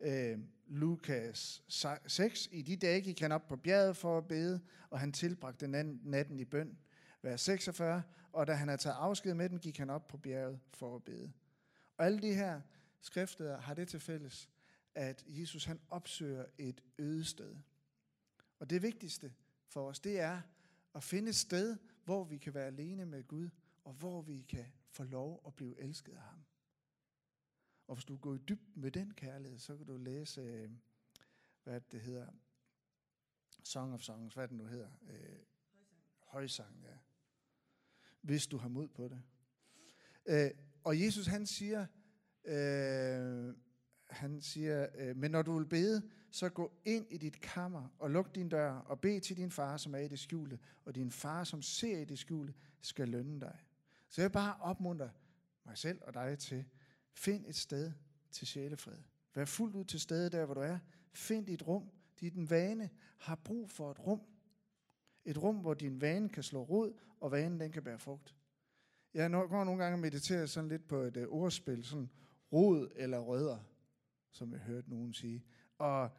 Øh, 0.00 0.38
Lukas 0.66 1.62
6. 2.06 2.48
I 2.52 2.62
de 2.62 2.76
dage 2.76 3.00
gik 3.00 3.20
han 3.20 3.32
op 3.32 3.48
på 3.48 3.56
bjerget 3.56 3.96
for 3.96 4.18
at 4.18 4.28
bede, 4.28 4.60
og 4.90 5.00
han 5.00 5.12
tilbragte 5.12 5.66
natten 6.02 6.40
i 6.40 6.44
bøn. 6.44 6.78
Vers 7.22 7.40
46. 7.40 8.02
Og 8.32 8.46
da 8.46 8.52
han 8.52 8.68
havde 8.68 8.80
taget 8.80 8.96
afsked 8.96 9.34
med 9.34 9.48
dem, 9.48 9.58
gik 9.58 9.78
han 9.78 9.90
op 9.90 10.08
på 10.08 10.16
bjerget 10.16 10.60
for 10.72 10.96
at 10.96 11.04
bede. 11.04 11.32
Og 11.96 12.06
alle 12.06 12.18
de 12.18 12.34
her 12.34 12.60
skrifter 13.00 13.60
har 13.60 13.74
det 13.74 13.88
til 13.88 14.00
fælles, 14.00 14.50
at 14.94 15.24
Jesus 15.28 15.64
han 15.64 15.80
opsøger 15.90 16.44
et 16.58 16.80
øde 16.98 17.24
sted. 17.24 17.56
Og 18.58 18.70
det 18.70 18.82
vigtigste 18.82 19.32
for 19.68 19.88
os, 19.88 20.00
det 20.00 20.20
er 20.20 20.40
at 20.94 21.04
finde 21.04 21.28
et 21.28 21.36
sted, 21.36 21.76
hvor 22.04 22.24
vi 22.24 22.36
kan 22.36 22.54
være 22.54 22.66
alene 22.66 23.06
med 23.06 23.28
Gud, 23.28 23.48
og 23.84 23.92
hvor 23.92 24.22
vi 24.22 24.42
kan 24.48 24.66
få 24.90 25.04
lov 25.04 25.42
at 25.46 25.54
blive 25.54 25.80
elsket 25.80 26.12
af 26.12 26.22
ham. 26.22 26.44
Og 27.86 27.94
hvis 27.94 28.04
du 28.04 28.16
går 28.16 28.34
i 28.34 28.38
dybden 28.38 28.82
med 28.82 28.90
den 28.90 29.14
kærlighed, 29.14 29.58
så 29.58 29.76
kan 29.76 29.86
du 29.86 29.96
læse, 29.96 30.40
øh, 30.40 30.70
hvad 31.64 31.80
det 31.80 32.00
hedder, 32.00 32.26
Song 33.64 33.94
of 33.94 34.00
Songs, 34.00 34.34
hvad 34.34 34.48
det 34.48 34.56
nu 34.56 34.64
hedder. 34.64 34.90
Øh, 35.10 35.38
Højsang, 36.20 36.82
ja. 36.82 36.96
Hvis 38.20 38.46
du 38.46 38.58
har 38.58 38.68
mod 38.68 38.88
på 38.88 39.08
det. 39.08 39.22
Øh, 40.26 40.50
og 40.84 41.00
Jesus 41.00 41.26
han 41.26 41.46
siger, 41.46 41.86
øh, 42.44 43.54
han 44.10 44.40
siger, 44.40 44.86
øh, 44.94 45.16
men 45.16 45.30
når 45.30 45.42
du 45.42 45.58
vil 45.58 45.66
bede, 45.66 46.10
så 46.30 46.48
gå 46.48 46.72
ind 46.84 47.06
i 47.10 47.16
dit 47.16 47.40
kammer 47.40 47.88
og 47.98 48.10
luk 48.10 48.34
din 48.34 48.48
dør 48.48 48.72
og 48.72 49.00
bed 49.00 49.20
til 49.20 49.36
din 49.36 49.50
far, 49.50 49.76
som 49.76 49.94
er 49.94 49.98
i 49.98 50.08
det 50.08 50.18
skjulte, 50.18 50.58
og 50.84 50.94
din 50.94 51.10
far, 51.10 51.44
som 51.44 51.62
ser 51.62 51.98
i 51.98 52.04
det 52.04 52.18
skjulte, 52.18 52.54
skal 52.80 53.08
lønne 53.08 53.40
dig. 53.40 53.58
Så 54.08 54.20
jeg 54.20 54.32
bare 54.32 54.56
opmuntre 54.60 55.10
mig 55.64 55.78
selv 55.78 55.98
og 56.02 56.14
dig 56.14 56.38
til, 56.38 56.64
find 57.16 57.46
et 57.46 57.56
sted 57.56 57.92
til 58.30 58.46
sjælefred. 58.46 58.98
Vær 59.34 59.44
fuldt 59.44 59.76
ud 59.76 59.84
til 59.84 60.00
stede 60.00 60.30
der, 60.30 60.44
hvor 60.44 60.54
du 60.54 60.60
er. 60.60 60.78
Find 61.12 61.46
dit 61.46 61.66
rum. 61.66 61.90
Din 62.20 62.50
vane 62.50 62.90
har 63.18 63.34
brug 63.34 63.70
for 63.70 63.90
et 63.90 64.06
rum. 64.06 64.20
Et 65.24 65.38
rum, 65.42 65.56
hvor 65.56 65.74
din 65.74 66.00
vane 66.00 66.28
kan 66.28 66.42
slå 66.42 66.62
rod, 66.62 66.92
og 67.20 67.32
vanen 67.32 67.60
den 67.60 67.72
kan 67.72 67.82
bære 67.82 67.98
frugt. 67.98 68.34
Jeg 69.14 69.30
går 69.30 69.64
nogle 69.64 69.82
gange 69.82 69.94
og 69.94 70.00
mediterer 70.00 70.46
sådan 70.46 70.68
lidt 70.68 70.88
på 70.88 70.96
et 70.96 71.16
øh, 71.16 71.28
ordspil, 71.28 71.84
sådan 71.84 72.10
rod 72.52 72.92
eller 72.96 73.18
rødder, 73.18 73.58
som 74.32 74.52
jeg 74.52 74.60
hørte 74.60 74.90
nogen 74.90 75.14
sige. 75.14 75.44
Og 75.78 76.10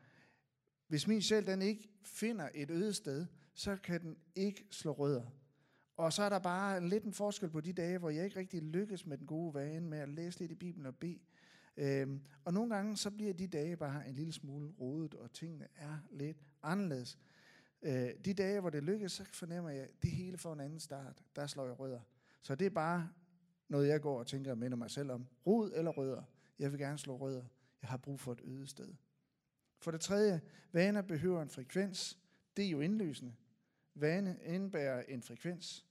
hvis 0.87 1.07
min 1.07 1.21
sjæl 1.21 1.47
den 1.47 1.61
ikke 1.61 1.89
finder 2.03 2.49
et 2.53 2.71
øde 2.71 2.93
sted, 2.93 3.25
så 3.53 3.77
kan 3.83 4.01
den 4.01 4.17
ikke 4.35 4.67
slå 4.71 4.91
rødder. 4.91 5.25
Og 5.97 6.13
så 6.13 6.23
er 6.23 6.29
der 6.29 6.39
bare 6.39 6.87
lidt 6.87 7.03
en 7.03 7.13
forskel 7.13 7.49
på 7.49 7.61
de 7.61 7.73
dage, 7.73 7.97
hvor 7.97 8.09
jeg 8.09 8.25
ikke 8.25 8.39
rigtig 8.39 8.63
lykkes 8.63 9.05
med 9.05 9.17
den 9.17 9.27
gode 9.27 9.53
vane 9.53 9.87
med 9.89 9.97
at 9.97 10.09
læse 10.09 10.39
lidt 10.39 10.51
i 10.51 10.55
Bibelen 10.55 10.85
og 10.85 10.95
bede. 10.95 11.19
Øhm, 11.77 12.21
og 12.45 12.53
nogle 12.53 12.75
gange 12.75 12.97
så 12.97 13.11
bliver 13.11 13.33
de 13.33 13.47
dage 13.47 13.77
bare 13.77 14.07
en 14.07 14.15
lille 14.15 14.33
smule 14.33 14.73
rodet, 14.79 15.13
og 15.13 15.31
tingene 15.33 15.67
er 15.75 15.97
lidt 16.11 16.37
anderledes. 16.63 17.17
Øh, 17.81 18.09
de 18.25 18.33
dage, 18.33 18.59
hvor 18.59 18.69
det 18.69 18.83
lykkes, 18.83 19.11
så 19.11 19.23
fornemmer 19.23 19.69
jeg, 19.69 19.83
at 19.83 20.01
det 20.01 20.11
hele 20.11 20.37
får 20.37 20.53
en 20.53 20.59
anden 20.59 20.79
start. 20.79 21.23
Der 21.35 21.47
slår 21.47 21.65
jeg 21.65 21.79
rødder. 21.79 21.99
Så 22.41 22.55
det 22.55 22.65
er 22.65 22.69
bare 22.69 23.09
noget, 23.69 23.87
jeg 23.87 24.01
går 24.01 24.19
og 24.19 24.27
tænker 24.27 24.51
og 24.51 24.57
minder 24.57 24.77
mig 24.77 24.91
selv 24.91 25.11
om. 25.11 25.27
Rod 25.47 25.71
eller 25.75 25.91
rødder? 25.91 26.23
Jeg 26.59 26.71
vil 26.71 26.79
gerne 26.79 26.97
slå 26.97 27.17
rødder. 27.17 27.43
Jeg 27.81 27.89
har 27.89 27.97
brug 27.97 28.19
for 28.19 28.31
et 28.31 28.41
øde 28.43 28.67
sted. 28.67 28.93
For 29.79 29.91
det 29.91 30.01
tredje, 30.01 30.41
vaner 30.71 31.01
behøver 31.01 31.41
en 31.41 31.49
frekvens. 31.49 32.17
Det 32.57 32.65
er 32.65 32.69
jo 32.69 32.79
indlysende. 32.79 33.33
Vane 34.01 34.37
indbærer 34.43 35.03
en 35.07 35.23
frekvens. 35.23 35.85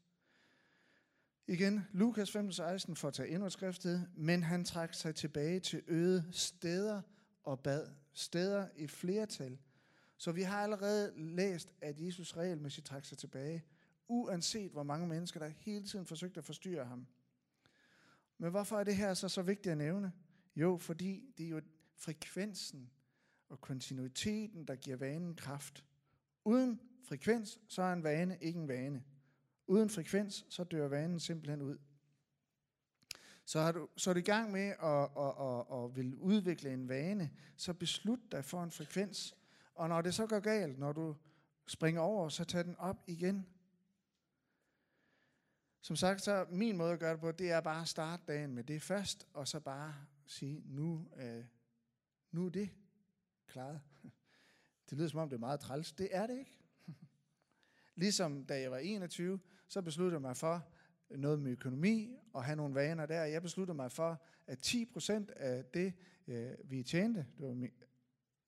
Igen, 1.47 1.81
Lukas 1.93 2.37
15:16 2.37 2.95
får 2.95 3.11
tage 3.11 3.29
endnu 3.29 3.47
et 3.47 3.53
men 4.15 4.43
han 4.43 4.65
trak 4.65 4.95
sig 4.95 5.15
tilbage 5.15 5.61
til 5.61 5.83
øde 5.87 6.25
steder 6.33 7.03
og 7.43 7.61
bad. 7.61 7.89
Steder 8.13 8.69
i 8.77 8.87
flertal. 8.87 9.59
Så 10.17 10.33
vi 10.33 10.43
har 10.43 10.63
allerede 10.63 11.13
læst, 11.17 11.73
at 11.81 12.01
Jesus 12.01 12.37
regelmæssigt 12.37 12.87
trak 12.87 13.05
sig 13.05 13.19
tilbage, 13.19 13.65
uanset 14.09 14.71
hvor 14.71 14.83
mange 14.83 15.07
mennesker, 15.07 15.41
der 15.41 15.49
hele 15.49 15.87
tiden 15.87 16.07
forsøgte 16.07 16.39
at 16.39 16.45
forstyrre 16.45 16.85
ham. 16.85 17.07
Men 18.39 18.51
hvorfor 18.51 18.79
er 18.79 18.85
det 18.85 18.97
her 18.97 19.15
så 19.15 19.29
så 19.29 19.43
vigtigt 19.43 19.73
at 19.73 19.79
nævne? 19.79 20.13
Jo, 20.57 20.77
fordi 20.77 21.35
det 21.39 21.47
er 21.47 21.51
jo 21.51 21.61
frekvensen 21.97 22.91
og 23.49 23.61
kontinuiteten, 23.61 24.65
der 24.65 24.75
giver 24.77 24.97
vanen 24.97 25.35
kraft. 25.35 25.85
Uden 26.45 26.81
frekvens, 27.07 27.61
så 27.69 27.83
er 27.83 27.93
en 27.93 28.03
vane 28.03 28.39
ikke 28.41 28.61
en 28.61 28.69
vane. 28.69 29.05
Uden 29.67 29.91
frekvens, 29.91 30.47
så 30.49 30.65
dør 30.65 30.89
vanen 30.89 31.21
simpelthen 31.21 31.63
ud. 31.63 31.79
Så 33.45 33.59
er 33.59 33.73
du, 33.73 33.89
så 33.97 34.11
er 34.11 34.15
du 34.15 34.19
i 34.19 34.23
gang 34.23 34.53
med 34.53 34.69
at, 34.69 35.11
at, 35.19 35.35
at, 35.41 35.85
at 35.85 35.97
vil 35.97 36.15
udvikle 36.15 36.73
en 36.73 36.89
vane, 36.89 37.31
så 37.57 37.73
beslut 37.75 38.33
dig 38.33 38.45
for 38.45 38.63
en 38.63 38.71
frekvens. 38.71 39.37
Og 39.75 39.89
når 39.89 40.03
det 40.03 40.15
så 40.15 40.27
går 40.27 40.41
galt, 40.41 40.79
når 40.79 40.93
du 40.93 41.17
springer 41.67 42.01
over, 42.01 42.29
så 42.29 42.45
tag 42.45 42.65
den 42.65 42.77
op 42.77 43.05
igen. 43.07 43.47
Som 45.81 45.97
sagt, 45.97 46.23
så 46.23 46.47
min 46.51 46.77
måde 46.77 46.93
at 46.93 46.99
gøre 46.99 47.13
det 47.13 47.21
på, 47.21 47.33
det 47.33 47.51
er 47.51 47.61
bare 47.61 47.83
at 47.83 47.89
starte 47.89 48.23
dagen 48.29 48.55
med 48.55 48.65
det 48.65 48.83
først, 48.83 49.29
og 49.35 49.49
så 49.49 49.61
bare 49.61 49.95
sige, 50.27 50.63
nu, 50.65 51.09
øh, 51.17 51.45
nu 52.31 52.47
er 52.47 52.51
det 52.51 52.71
klaret. 53.47 53.81
Det 54.91 54.99
lyder 54.99 55.09
som 55.09 55.21
om, 55.21 55.29
det 55.29 55.37
er 55.37 55.41
meget 55.41 55.61
træls. 55.61 55.93
Det 55.93 56.09
er 56.11 56.27
det 56.27 56.39
ikke. 56.39 56.66
Ligesom 57.97 58.45
da 58.45 58.61
jeg 58.61 58.71
var 58.71 58.79
21, 58.79 59.39
så 59.69 59.83
besluttede 59.83 60.15
jeg 60.15 60.23
mig 60.23 60.37
for 60.37 60.67
noget 61.11 61.41
med 61.41 61.53
økonomi 61.53 62.17
og 62.33 62.45
have 62.45 62.57
nogle 62.57 62.75
vaner 62.75 63.07
der. 63.07 63.25
Jeg 63.25 63.43
besluttede 63.43 63.77
mig 63.77 63.93
for, 63.93 64.23
at 64.47 64.67
10% 64.67 65.33
af 65.37 65.65
det, 65.65 65.93
øh, 66.29 66.51
vi 66.65 66.83
tjente, 66.83 67.27
det 67.39 67.47
var 67.47 67.55
min, 67.55 67.71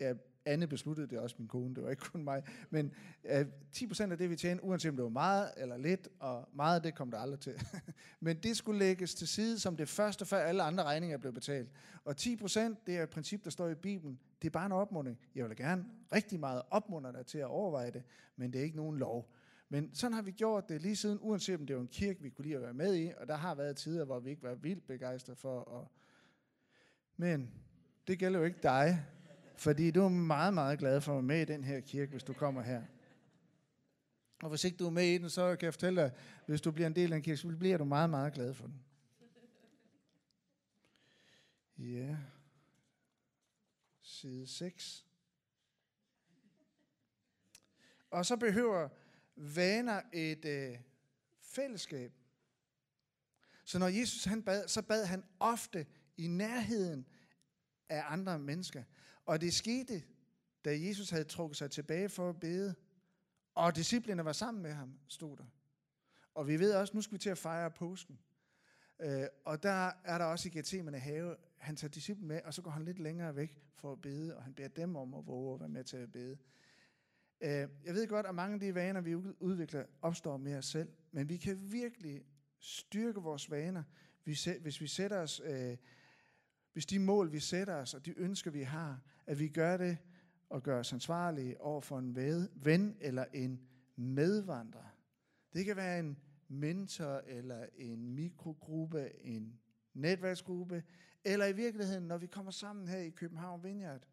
ja, 0.01 0.15
Anne 0.45 0.67
besluttede 0.67 1.07
det 1.07 1.19
også, 1.19 1.37
min 1.39 1.49
kone, 1.49 1.75
det 1.75 1.83
var 1.85 1.91
ikke 1.91 2.03
kun 2.03 2.25
mig, 2.25 2.43
men 2.71 2.93
øh, 3.25 3.47
10% 3.77 4.11
af 4.13 4.19
det, 4.19 4.31
vi 4.31 4.37
tjente, 4.37 4.65
uanset 4.65 4.89
om 4.91 4.97
det 4.97 5.03
var 5.03 5.11
meget 5.11 5.51
eller 5.57 5.77
lidt, 5.77 6.09
og 6.19 6.49
meget 6.53 6.85
det 6.85 6.95
kom 6.95 7.11
der 7.11 7.19
aldrig 7.19 7.41
til. 7.41 7.55
men 8.21 8.37
det 8.37 8.57
skulle 8.57 8.79
lægges 8.79 9.15
til 9.15 9.29
side 9.29 9.59
som 9.59 9.77
det 9.77 9.89
første, 9.89 10.27
før 10.27 10.39
alle 10.39 10.63
andre 10.63 10.85
regninger 10.85 11.19
blev 11.19 11.33
betalt. 11.33 11.71
Og 12.05 12.15
10% 12.21 12.61
det 12.87 12.97
er 12.97 13.03
et 13.03 13.11
princip, 13.11 13.45
der 13.45 13.51
står 13.51 13.69
i 13.69 13.75
Bibelen. 13.75 14.19
Det 14.43 14.49
er 14.49 14.51
bare 14.51 14.67
en 14.67 14.73
opmuntring. 14.73 15.19
Jeg 15.35 15.49
vil 15.49 15.57
gerne 15.57 15.85
rigtig 16.13 16.41
meget 16.41 16.63
opmuntre 16.71 17.13
dig 17.13 17.27
til 17.27 17.39
at 17.39 17.47
overveje 17.47 17.91
det, 17.91 18.03
men 18.37 18.53
det 18.53 18.59
er 18.59 18.65
ikke 18.65 18.77
nogen 18.77 18.99
lov. 18.99 19.33
Men 19.69 19.95
sådan 19.95 20.13
har 20.13 20.23
vi 20.23 20.31
gjort 20.31 20.69
det 20.69 20.83
lige 20.83 20.97
siden, 20.97 21.19
uanset 21.21 21.61
om 21.61 21.67
det 21.67 21.77
var 21.77 21.83
en 21.83 21.89
kirke, 21.89 22.23
vi 22.23 22.31
kunne 22.31 22.45
lide 22.45 22.57
at 22.57 22.63
være 22.63 22.75
med 22.75 22.97
i, 22.97 23.13
og 23.17 23.29
der 23.29 23.37
har 23.37 23.55
været 23.55 23.77
tider, 23.77 24.05
hvor 24.05 24.21
vi 24.21 24.31
ikke 24.31 24.43
var 24.43 24.55
vildt 24.55 24.87
begejstrede 24.87 25.37
for. 25.37 25.81
At... 25.81 25.89
Men 27.17 27.51
det 28.07 28.19
gælder 28.19 28.39
jo 28.39 28.45
ikke 28.45 28.61
dig, 28.63 29.07
fordi 29.57 29.91
du 29.91 30.03
er 30.03 30.09
meget, 30.09 30.55
meget 30.55 30.79
glad 30.79 31.01
for 31.01 31.13
at 31.13 31.17
være 31.17 31.23
med 31.23 31.43
i 31.43 31.45
den 31.45 31.65
her 31.65 31.81
kirke, 31.81 32.11
hvis 32.11 32.25
du 32.25 32.33
kommer 32.33 32.63
her. 32.63 32.83
Og 34.43 34.49
hvis 34.49 34.65
ikke 34.65 34.77
du 34.77 34.87
er 34.87 34.91
med 34.91 35.05
i 35.05 35.19
den, 35.19 35.31
så 35.31 35.57
kan 35.57 35.67
jeg 35.67 35.75
fortælle 35.75 36.03
dig, 36.03 36.13
hvis 36.47 36.61
du 36.61 36.71
bliver 36.71 36.87
en 36.87 36.97
del 36.97 37.13
af 37.13 37.17
en 37.17 37.23
kirke, 37.23 37.37
så 37.37 37.57
bliver 37.59 37.79
du 37.79 37.85
meget, 37.85 38.11
meget 38.11 38.33
glad 38.33 38.55
for 38.55 38.67
den. 38.67 38.85
Ja. 41.79 42.17
Side 44.01 44.47
6. 44.47 45.07
Og 48.11 48.27
så 48.27 48.37
behøver 48.37 48.89
vaner 49.39 50.03
et 50.13 50.45
øh, 50.45 50.79
fællesskab. 51.41 52.13
Så 53.65 53.79
når 53.79 53.87
Jesus 53.87 54.25
han 54.25 54.43
bad, 54.43 54.69
så 54.69 54.83
bad 54.83 55.05
han 55.05 55.25
ofte 55.41 55.87
i 56.17 56.27
nærheden 56.27 57.07
af 57.89 58.03
andre 58.07 58.39
mennesker. 58.39 58.83
Og 59.27 59.41
det 59.41 59.55
skete, 59.55 60.03
da 60.65 60.81
Jesus 60.81 61.11
havde 61.11 61.25
trukket 61.25 61.57
sig 61.57 61.71
tilbage 61.71 62.09
for 62.09 62.29
at 62.29 62.41
bede, 62.41 62.75
og 63.55 63.77
disciplene 63.77 64.25
var 64.25 64.33
sammen 64.33 64.63
med 64.63 64.73
ham, 64.73 64.99
stod 65.09 65.37
der. 65.37 65.45
Og 66.35 66.49
vi 66.49 66.59
ved 66.59 66.75
også, 66.75 66.95
nu 66.95 67.03
skal 67.03 67.13
vi 67.13 67.19
til 67.19 67.31
at 67.31 67.39
fejre 67.39 67.71
påsken. 67.71 68.19
Øh, 69.01 69.27
og 69.45 69.63
der 69.63 69.93
er 70.05 70.19
der 70.19 70.25
også 70.25 70.49
i 70.49 70.51
Gethsemane 70.51 70.99
have, 70.99 71.37
han 71.57 71.77
tager 71.77 71.91
disciplen 71.91 72.29
med, 72.29 72.41
og 72.45 72.55
så 72.55 72.63
går 72.63 72.71
han 72.71 72.85
lidt 72.85 72.99
længere 72.99 73.37
væk 73.37 73.63
for 73.75 73.93
at 73.93 74.01
bede, 74.01 74.37
og 74.37 74.43
han 74.43 74.55
beder 74.55 74.69
dem 74.69 74.97
om 74.97 75.15
at 75.15 75.27
våge 75.27 75.55
at 75.55 75.61
være 75.61 75.69
med 75.69 75.85
til 75.85 75.97
at 75.97 76.13
bede. 76.13 76.39
Øh, 77.41 77.69
jeg 77.85 77.95
ved 77.95 78.09
godt, 78.09 78.27
at 78.27 78.35
mange 78.35 78.55
af 78.55 78.61
de 78.61 78.75
vaner, 78.75 79.01
vi 79.01 79.15
udvikler, 79.41 79.85
opstår 80.03 80.37
med 80.37 80.57
os 80.57 80.67
selv, 80.67 80.89
men 81.13 81.29
vi 81.29 81.37
kan 81.37 81.73
virkelig 81.73 82.25
styrke 82.59 83.21
vores 83.21 83.51
vaner, 83.51 83.83
hvis 84.25 84.81
vi 84.81 84.87
sætter 84.87 85.19
os, 85.19 85.43
øh, 85.45 85.77
hvis 86.73 86.87
de 86.87 86.99
mål, 86.99 87.33
vi 87.33 87.41
sætter 87.41 87.75
os, 87.75 87.95
og 87.95 88.07
de 88.07 88.19
ønsker, 88.19 88.51
vi 88.51 88.63
har, 88.63 89.01
at 89.27 89.39
vi 89.39 89.49
gør 89.49 89.77
det 89.77 89.99
og 90.49 90.63
gør 90.63 90.79
os 90.79 90.93
ansvarlige 90.93 91.61
over 91.61 91.81
for 91.81 91.99
en 91.99 92.17
ven 92.55 92.97
eller 93.01 93.25
en 93.33 93.61
medvandrer. 93.97 94.97
Det 95.53 95.65
kan 95.65 95.77
være 95.77 95.99
en 95.99 96.19
mentor 96.49 97.23
eller 97.27 97.67
en 97.77 98.15
mikrogruppe, 98.15 99.25
en 99.25 99.61
netværksgruppe, 99.95 100.83
eller 101.25 101.47
i 101.47 101.53
virkeligheden, 101.53 102.05
når 102.05 102.19
vi 102.19 102.27
kommer 102.27 102.51
sammen 102.51 102.89
her 102.89 102.99
i 102.99 103.11
København 103.11 103.65
Vineyard. 103.65 104.07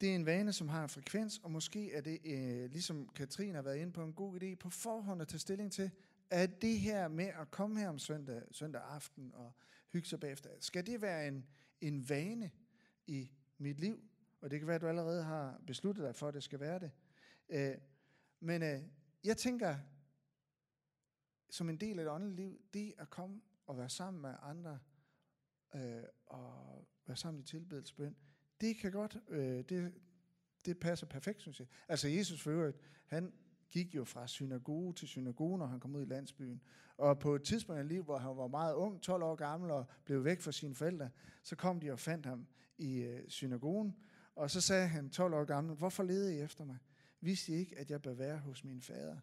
Det 0.00 0.10
er 0.10 0.14
en 0.14 0.26
vane, 0.26 0.52
som 0.52 0.68
har 0.68 0.82
en 0.82 0.88
frekvens, 0.88 1.38
og 1.38 1.50
måske 1.50 1.92
er 1.92 2.00
det, 2.00 2.18
øh, 2.24 2.70
ligesom 2.70 3.08
Katrine 3.08 3.54
har 3.54 3.62
været 3.62 3.76
inde 3.76 3.92
på, 3.92 4.02
en 4.02 4.12
god 4.12 4.42
idé 4.42 4.54
på 4.54 4.70
forhånd 4.70 5.22
at 5.22 5.28
tage 5.28 5.38
stilling 5.38 5.72
til, 5.72 5.90
at 6.30 6.62
det 6.62 6.80
her 6.80 7.08
med 7.08 7.26
at 7.26 7.50
komme 7.50 7.80
her 7.80 7.88
om 7.88 7.98
søndag, 7.98 8.42
søndag 8.50 8.82
aften 8.82 9.32
og 9.34 9.52
hygge 9.92 10.08
sig 10.08 10.20
bagefter, 10.20 10.50
skal 10.60 10.86
det 10.86 11.02
være 11.02 11.28
en, 11.28 11.46
en 11.80 12.08
vane 12.08 12.50
i 13.06 13.30
mit 13.58 13.80
liv? 13.80 14.04
Og 14.40 14.50
det 14.50 14.58
kan 14.58 14.66
være, 14.66 14.74
at 14.74 14.80
du 14.80 14.86
allerede 14.86 15.22
har 15.22 15.60
besluttet 15.66 16.04
dig 16.04 16.16
for, 16.16 16.28
at 16.28 16.34
det 16.34 16.42
skal 16.42 16.60
være 16.60 16.78
det. 16.78 16.90
Øh, 17.48 17.76
men 18.40 18.62
øh, 18.62 18.82
jeg 19.24 19.36
tænker, 19.36 19.76
som 21.50 21.68
en 21.68 21.76
del 21.76 21.98
af 21.98 22.04
det 22.04 22.12
åndelige 22.12 22.36
liv, 22.36 22.60
det 22.74 22.94
at 22.98 23.10
komme 23.10 23.40
og 23.66 23.78
være 23.78 23.88
sammen 23.88 24.22
med 24.22 24.34
andre, 24.42 24.78
øh, 25.74 26.02
og 26.26 26.84
være 27.06 27.16
sammen 27.16 27.40
i 27.40 27.44
tilbedelsesbøn, 27.44 28.16
det 28.60 28.76
kan 28.76 28.92
godt, 28.92 29.16
øh, 29.28 29.64
det, 29.68 29.92
det 30.64 30.78
passer 30.78 31.06
perfekt, 31.06 31.42
synes 31.42 31.60
jeg. 31.60 31.68
Altså 31.88 32.08
Jesus 32.08 32.42
for 32.42 32.50
øvrigt, 32.50 32.78
han 33.06 33.32
gik 33.70 33.94
jo 33.94 34.04
fra 34.04 34.26
synagoge 34.26 34.94
til 34.94 35.08
synagoge, 35.08 35.58
når 35.58 35.66
han 35.66 35.80
kom 35.80 35.94
ud 35.94 36.02
i 36.02 36.08
landsbyen. 36.08 36.62
Og 36.96 37.18
på 37.18 37.34
et 37.34 37.42
tidspunkt 37.42 37.84
i 37.84 37.88
livet, 37.88 38.04
hvor 38.04 38.18
han 38.18 38.36
var 38.36 38.46
meget 38.46 38.74
ung, 38.74 39.02
12 39.02 39.22
år 39.22 39.34
gammel, 39.34 39.70
og 39.70 39.86
blev 40.04 40.24
væk 40.24 40.40
fra 40.40 40.52
sine 40.52 40.74
forældre, 40.74 41.10
så 41.42 41.56
kom 41.56 41.80
de 41.80 41.92
og 41.92 41.98
fandt 41.98 42.26
ham 42.26 42.46
i 42.78 42.96
øh, 42.96 43.28
synagogen, 43.28 43.96
og 44.34 44.50
så 44.50 44.60
sagde 44.60 44.88
han 44.88 45.10
12 45.10 45.34
år 45.34 45.44
gammel, 45.44 45.76
hvorfor 45.76 46.02
leder 46.02 46.30
I 46.30 46.40
efter 46.40 46.64
mig? 46.64 46.78
Vidste 47.20 47.52
I 47.52 47.56
ikke, 47.56 47.78
at 47.78 47.90
jeg 47.90 48.02
bør 48.02 48.14
være 48.14 48.38
hos 48.38 48.64
min 48.64 48.80
fader? 48.80 49.16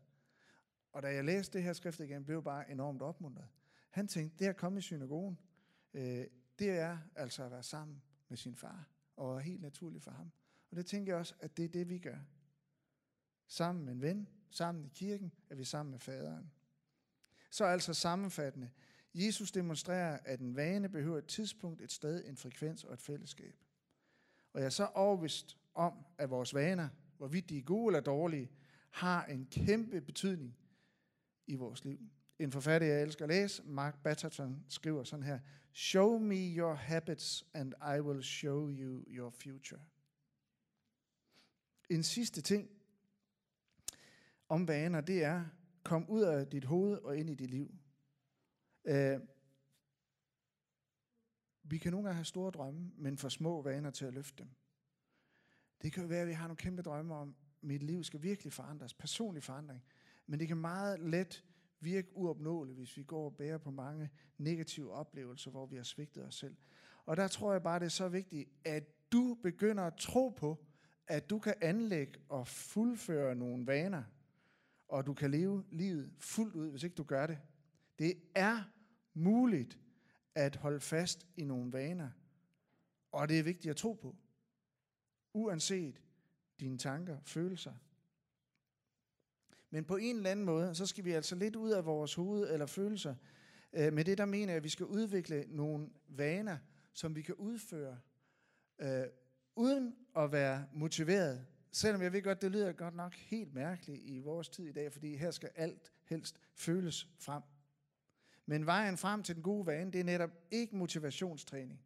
Og 0.93 1.03
da 1.03 1.07
jeg 1.07 1.25
læste 1.25 1.57
det 1.57 1.63
her 1.63 1.73
skrift 1.73 1.99
igen, 1.99 2.25
blev 2.25 2.35
jeg 2.35 2.43
bare 2.43 2.71
enormt 2.71 3.01
opmuntret. 3.01 3.47
Han 3.89 4.07
tænkte, 4.07 4.37
det 4.39 4.49
at 4.49 4.57
komme 4.57 4.79
i 4.79 4.81
synagogen, 4.81 5.37
øh, 5.93 6.25
det 6.59 6.69
er 6.69 6.97
altså 7.15 7.43
at 7.43 7.51
være 7.51 7.63
sammen 7.63 8.01
med 8.29 8.37
sin 8.37 8.55
far, 8.55 8.87
og 9.17 9.35
er 9.35 9.39
helt 9.39 9.61
naturligt 9.61 10.03
for 10.03 10.11
ham. 10.11 10.31
Og 10.71 10.77
det 10.77 10.85
tænker 10.85 11.13
jeg 11.13 11.19
også, 11.19 11.33
at 11.39 11.57
det 11.57 11.65
er 11.65 11.69
det, 11.69 11.89
vi 11.89 11.99
gør. 11.99 12.17
Sammen 13.47 13.85
med 13.85 13.93
en 13.93 14.01
ven, 14.01 14.27
sammen 14.49 14.85
i 14.85 14.89
kirken, 14.93 15.33
er 15.49 15.55
vi 15.55 15.63
sammen 15.63 15.91
med 15.91 15.99
faderen. 15.99 16.51
Så 17.49 17.65
altså 17.65 17.93
sammenfattende. 17.93 18.69
Jesus 19.13 19.51
demonstrerer, 19.51 20.19
at 20.25 20.39
en 20.39 20.55
vane 20.55 20.89
behøver 20.89 21.17
et 21.17 21.27
tidspunkt, 21.27 21.81
et 21.81 21.91
sted, 21.91 22.25
en 22.25 22.37
frekvens 22.37 22.83
og 22.83 22.93
et 22.93 23.01
fællesskab. 23.01 23.55
Og 24.53 24.59
jeg 24.59 24.65
er 24.65 24.69
så 24.69 24.85
overvist 24.85 25.57
om, 25.73 26.05
at 26.17 26.29
vores 26.29 26.53
vaner, 26.53 26.89
hvorvidt 27.17 27.49
de 27.49 27.57
er 27.57 27.61
gode 27.61 27.87
eller 27.87 27.99
dårlige, 27.99 28.51
har 28.89 29.25
en 29.25 29.45
kæmpe 29.45 30.01
betydning 30.01 30.57
i 31.47 31.55
vores 31.55 31.85
liv. 31.85 31.99
En 32.39 32.51
forfatter, 32.51 32.87
jeg 32.87 33.01
elsker 33.01 33.25
at 33.25 33.29
læse, 33.29 33.63
Mark 33.65 34.03
Batterton, 34.03 34.65
skriver 34.69 35.03
sådan 35.03 35.25
her, 35.25 35.39
Show 35.73 36.17
me 36.17 36.35
your 36.35 36.73
habits, 36.73 37.45
and 37.53 37.73
I 37.97 37.99
will 37.99 38.23
show 38.23 38.69
you 38.69 39.03
your 39.07 39.29
future. 39.29 39.81
En 41.89 42.03
sidste 42.03 42.41
ting 42.41 42.69
om 44.49 44.67
vaner, 44.67 45.01
det 45.01 45.23
er, 45.23 45.45
kom 45.83 46.09
ud 46.09 46.21
af 46.21 46.47
dit 46.47 46.63
hoved 46.63 46.97
og 46.97 47.17
ind 47.17 47.29
i 47.29 47.35
dit 47.35 47.49
liv. 47.49 47.75
Uh, 48.83 49.21
vi 51.63 51.77
kan 51.77 51.91
nogle 51.91 52.07
gange 52.07 52.15
have 52.15 52.25
store 52.25 52.51
drømme, 52.51 52.91
men 52.95 53.17
for 53.17 53.29
små 53.29 53.61
vaner 53.61 53.91
til 53.91 54.05
at 54.05 54.13
løfte 54.13 54.43
dem. 54.43 54.49
Det 55.81 55.93
kan 55.93 56.03
jo 56.03 56.09
være, 56.09 56.21
at 56.21 56.27
vi 56.27 56.33
har 56.33 56.47
nogle 56.47 56.57
kæmpe 56.57 56.81
drømme 56.81 57.15
om, 57.15 57.35
mit 57.61 57.83
liv 57.83 58.03
skal 58.03 58.21
virkelig 58.21 58.53
forandres, 58.53 58.93
personlig 58.93 59.43
forandring. 59.43 59.83
Men 60.25 60.39
det 60.39 60.47
kan 60.47 60.57
meget 60.57 60.99
let 60.99 61.45
virke 61.79 62.17
uopnåeligt, 62.17 62.77
hvis 62.77 62.97
vi 62.97 63.03
går 63.03 63.25
og 63.25 63.35
bærer 63.35 63.57
på 63.57 63.71
mange 63.71 64.09
negative 64.37 64.91
oplevelser, 64.91 65.51
hvor 65.51 65.65
vi 65.65 65.75
har 65.75 65.83
svigtet 65.83 66.25
os 66.25 66.35
selv. 66.35 66.55
Og 67.05 67.17
der 67.17 67.27
tror 67.27 67.51
jeg 67.51 67.63
bare, 67.63 67.79
det 67.79 67.85
er 67.85 67.89
så 67.89 68.09
vigtigt, 68.09 68.49
at 68.65 69.11
du 69.11 69.37
begynder 69.43 69.83
at 69.83 69.95
tro 69.97 70.29
på, 70.29 70.65
at 71.07 71.29
du 71.29 71.39
kan 71.39 71.53
anlægge 71.61 72.19
og 72.29 72.47
fuldføre 72.47 73.35
nogle 73.35 73.67
vaner, 73.67 74.03
og 74.87 75.05
du 75.05 75.13
kan 75.13 75.31
leve 75.31 75.65
livet 75.71 76.13
fuldt 76.19 76.55
ud, 76.55 76.69
hvis 76.69 76.83
ikke 76.83 76.95
du 76.95 77.03
gør 77.03 77.27
det. 77.27 77.39
Det 77.99 78.13
er 78.35 78.63
muligt 79.13 79.79
at 80.35 80.55
holde 80.55 80.79
fast 80.79 81.27
i 81.37 81.43
nogle 81.43 81.73
vaner, 81.73 82.09
og 83.11 83.29
det 83.29 83.39
er 83.39 83.43
vigtigt 83.43 83.69
at 83.69 83.77
tro 83.77 83.93
på, 83.93 84.15
uanset 85.33 86.01
dine 86.59 86.77
tanker, 86.77 87.17
følelser 87.23 87.73
men 89.69 89.85
på 89.85 89.95
en 89.95 90.15
eller 90.15 90.29
anden 90.29 90.45
måde, 90.45 90.75
så 90.75 90.85
skal 90.85 91.05
vi 91.05 91.11
altså 91.11 91.35
lidt 91.35 91.55
ud 91.55 91.71
af 91.71 91.85
vores 91.85 92.13
hoved 92.13 92.53
eller 92.53 92.65
følelser. 92.65 93.15
Øh, 93.73 93.93
med 93.93 94.05
det 94.05 94.17
der 94.17 94.25
mener 94.25 94.53
jeg, 94.53 94.57
at 94.57 94.63
vi 94.63 94.69
skal 94.69 94.85
udvikle 94.85 95.45
nogle 95.47 95.89
vaner, 96.07 96.57
som 96.93 97.15
vi 97.15 97.21
kan 97.21 97.35
udføre, 97.35 97.99
øh, 98.79 99.03
uden 99.55 99.95
at 100.17 100.31
være 100.31 100.65
motiveret. 100.73 101.45
Selvom 101.71 102.01
jeg 102.01 102.13
ved 102.13 102.21
godt, 102.21 102.41
det 102.41 102.51
lyder 102.51 102.71
godt 102.71 102.95
nok 102.95 103.13
helt 103.13 103.53
mærkeligt 103.53 104.01
i 104.03 104.19
vores 104.19 104.49
tid 104.49 104.65
i 104.65 104.71
dag, 104.71 104.91
fordi 104.91 105.15
her 105.15 105.31
skal 105.31 105.49
alt 105.55 105.91
helst 106.03 106.39
føles 106.55 107.07
frem. 107.19 107.43
Men 108.45 108.65
vejen 108.65 108.97
frem 108.97 109.23
til 109.23 109.35
den 109.35 109.43
gode 109.43 109.65
vane, 109.65 109.91
det 109.91 109.99
er 109.99 110.03
netop 110.03 110.31
ikke 110.51 110.75
motivationstræning. 110.75 111.81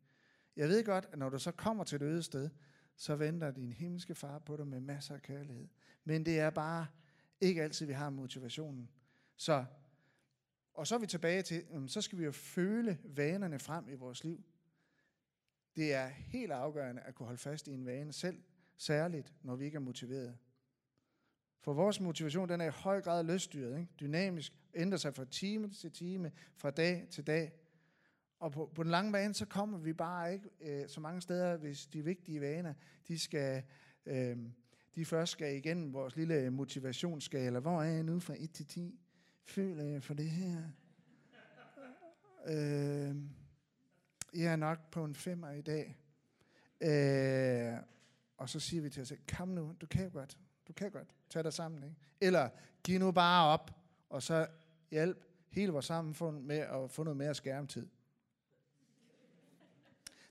Jeg 0.56 0.70
ved 0.70 0.84
godt, 0.84 1.10
at 1.12 1.20
når 1.20 1.30
du 1.30 1.40
så 1.40 1.52
kommer 1.52 1.84
til 1.84 1.96
et 1.96 2.02
øde 2.02 2.24
sted, 2.24 2.50
så 2.96 3.16
venter 3.16 3.52
din 3.52 3.74
himmelske 3.74 4.16
far 4.16 4.40
på 4.40 4.58
dig 4.58 4.68
med 4.68 4.80
masser 4.80 5.16
af 5.16 5.22
kærlighed. 5.22 5.68
Men 6.04 6.26
det 6.26 6.40
er 6.40 6.50
bare 6.50 6.88
ikke 7.42 7.64
altid 7.64 7.86
vi 7.86 7.94
har 7.94 8.10
motivationen. 8.10 8.90
Så, 9.36 9.66
og 10.74 10.88
så 10.88 10.96
er 10.96 11.00
vi 11.00 11.08
tilbage 11.08 11.42
til, 11.42 11.64
så 11.88 12.02
skal 12.02 12.20
vi 12.20 12.24
jo 12.24 12.32
føle 12.32 12.98
vanerne 13.04 13.60
frem 13.60 13.90
i 13.90 13.96
vores 13.96 14.24
liv. 14.24 14.44
Det 15.76 15.94
er 15.94 16.08
helt 16.08 16.52
afgørende 16.52 17.02
at 17.02 17.16
kunne 17.16 17.26
holde 17.26 17.42
fast 17.42 17.68
i 17.68 17.72
en 17.72 17.86
vane 17.86 18.14
selv, 18.14 18.44
særligt 18.78 19.34
når 19.42 19.56
vi 19.56 19.66
ikke 19.66 19.76
er 19.76 19.80
motiveret. 19.80 20.38
For 21.62 21.74
vores 21.74 22.00
motivation, 22.00 22.50
den 22.50 22.62
er 22.62 22.66
i 22.66 22.70
høj 22.70 23.02
grad 23.02 23.24
løsstyret, 23.24 23.80
ikke? 23.80 23.92
dynamisk, 24.00 24.54
ændrer 24.74 24.98
sig 24.98 25.16
fra 25.16 25.26
time 25.26 25.70
til 25.70 25.92
time, 25.92 26.32
fra 26.56 26.72
dag 26.72 27.08
til 27.10 27.28
dag. 27.28 27.52
Og 28.40 28.52
på, 28.52 28.72
på 28.76 28.84
den 28.84 28.92
lange 28.92 29.12
bane, 29.12 29.34
så 29.34 29.46
kommer 29.46 29.78
vi 29.78 29.94
bare 29.94 30.34
ikke 30.34 30.50
øh, 30.62 30.90
så 30.90 31.00
mange 31.00 31.22
steder, 31.22 31.58
hvis 31.58 31.86
de 31.86 32.04
vigtige 32.04 32.42
vaner, 32.42 32.74
de 33.08 33.20
skal 33.20 33.64
øh, 34.06 34.38
de 34.96 35.06
først 35.06 35.32
skal 35.32 35.56
igennem 35.56 35.94
vores 35.94 36.16
lille 36.16 36.50
motivationsskala. 36.50 37.60
Hvor 37.60 37.82
er 37.82 37.90
jeg 37.90 38.04
nu 38.04 38.20
fra 38.20 38.36
1 38.38 38.52
til 38.52 38.66
10? 38.66 39.00
Føler 39.46 39.84
jeg 39.84 40.04
for 40.04 40.14
det 40.14 40.30
her? 40.30 40.62
øh, 42.46 43.16
jeg 44.34 44.52
er 44.52 44.56
nok 44.56 44.92
på 44.92 45.06
en 45.06 45.16
femmer 45.16 45.52
i 45.52 45.62
dag. 45.62 45.98
Øh, 46.82 47.78
og 48.38 48.50
så 48.50 48.60
siger 48.60 48.82
vi 48.82 48.90
til 48.90 49.02
os 49.02 49.08
selv, 49.08 49.20
kom 49.38 49.48
nu, 49.48 49.76
du 49.82 49.86
kan 49.86 50.12
godt. 50.12 50.38
Du 50.68 50.74
kan 50.74 50.92
godt. 50.92 51.16
Tag 51.30 51.44
dig 51.44 51.54
sammen. 51.54 51.84
Ikke? 51.84 51.96
Eller 52.22 52.50
giv 52.84 53.00
nu 53.00 53.12
bare 53.12 53.48
op, 53.48 53.72
og 54.10 54.24
så 54.24 54.48
hjælp 54.92 55.26
hele 55.50 55.72
vores 55.72 55.86
samfund 55.86 56.44
med 56.44 56.58
at 56.58 56.92
få 56.92 57.04
noget 57.04 57.18
mere 57.18 57.36
skærmtid. 57.36 57.88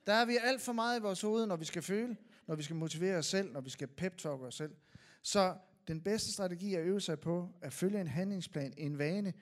Der 0.06 0.12
er 0.12 0.24
vi 0.24 0.36
alt 0.42 0.60
for 0.60 0.72
meget 0.72 0.98
i 0.98 1.02
vores 1.02 1.20
hoved, 1.20 1.46
når 1.46 1.56
vi 1.56 1.64
skal 1.64 1.82
føle 1.82 2.16
når 2.50 2.56
vi 2.56 2.62
skal 2.62 2.76
motivere 2.76 3.16
os 3.16 3.26
selv, 3.26 3.52
når 3.52 3.60
vi 3.60 3.70
skal 3.70 3.88
pep 3.88 4.26
os 4.26 4.54
selv. 4.54 4.74
Så 5.22 5.56
den 5.88 6.00
bedste 6.00 6.32
strategi 6.32 6.74
er 6.74 6.78
at 6.78 6.84
øve 6.84 7.00
sig 7.00 7.20
på 7.20 7.48
at 7.60 7.72
følge 7.72 8.00
en 8.00 8.06
handlingsplan, 8.06 8.74
en 8.76 8.98
vane, 8.98 9.32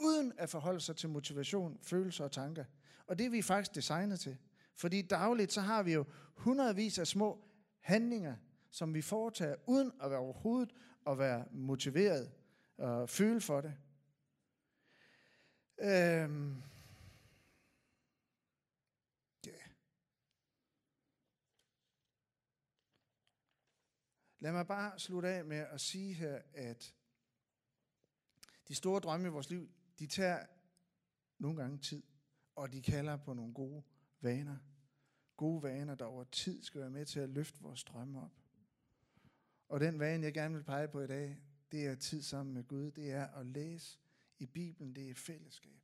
uden 0.00 0.32
at 0.38 0.50
forholde 0.50 0.80
sig 0.80 0.96
til 0.96 1.08
motivation, 1.08 1.78
følelser 1.82 2.24
og 2.24 2.32
tanker. 2.32 2.64
Og 3.06 3.18
det 3.18 3.26
er 3.26 3.30
vi 3.30 3.42
faktisk 3.42 3.74
designet 3.74 4.20
til. 4.20 4.36
Fordi 4.74 5.02
dagligt 5.02 5.52
så 5.52 5.60
har 5.60 5.82
vi 5.82 5.92
jo 5.92 6.04
hundredvis 6.34 6.98
af 6.98 7.06
små 7.06 7.44
handlinger, 7.80 8.36
som 8.70 8.94
vi 8.94 9.02
foretager, 9.02 9.54
uden 9.66 9.92
at 10.02 10.10
være 10.10 10.20
overhovedet 10.20 10.74
at 11.06 11.18
være 11.18 11.44
motiveret 11.52 12.30
og 12.78 13.08
føle 13.08 13.40
for 13.40 13.60
det. 13.60 13.74
Øhm 15.82 16.62
Lad 24.44 24.52
mig 24.52 24.66
bare 24.66 24.98
slutte 24.98 25.28
af 25.28 25.44
med 25.44 25.56
at 25.56 25.80
sige 25.80 26.14
her, 26.14 26.42
at 26.54 26.94
de 28.68 28.74
store 28.74 29.00
drømme 29.00 29.26
i 29.26 29.30
vores 29.30 29.50
liv, 29.50 29.70
de 29.98 30.06
tager 30.06 30.46
nogle 31.38 31.62
gange 31.62 31.78
tid, 31.78 32.02
og 32.54 32.72
de 32.72 32.82
kalder 32.82 33.16
på 33.16 33.34
nogle 33.34 33.54
gode 33.54 33.82
vaner. 34.20 34.56
Gode 35.36 35.62
vaner, 35.62 35.94
der 35.94 36.04
over 36.04 36.24
tid 36.24 36.62
skal 36.62 36.80
være 36.80 36.90
med 36.90 37.06
til 37.06 37.20
at 37.20 37.28
løfte 37.28 37.60
vores 37.60 37.84
drømme 37.84 38.22
op. 38.22 38.32
Og 39.68 39.80
den 39.80 39.98
vane, 39.98 40.24
jeg 40.24 40.34
gerne 40.34 40.54
vil 40.54 40.64
pege 40.64 40.88
på 40.88 41.00
i 41.00 41.06
dag, 41.06 41.38
det 41.72 41.86
er 41.86 41.94
tid 41.94 42.22
sammen 42.22 42.54
med 42.54 42.64
Gud. 42.64 42.90
Det 42.90 43.12
er 43.12 43.26
at 43.26 43.46
læse 43.46 43.98
i 44.38 44.46
Bibelen, 44.46 44.94
det 44.94 45.10
er 45.10 45.14
fællesskab. 45.14 45.82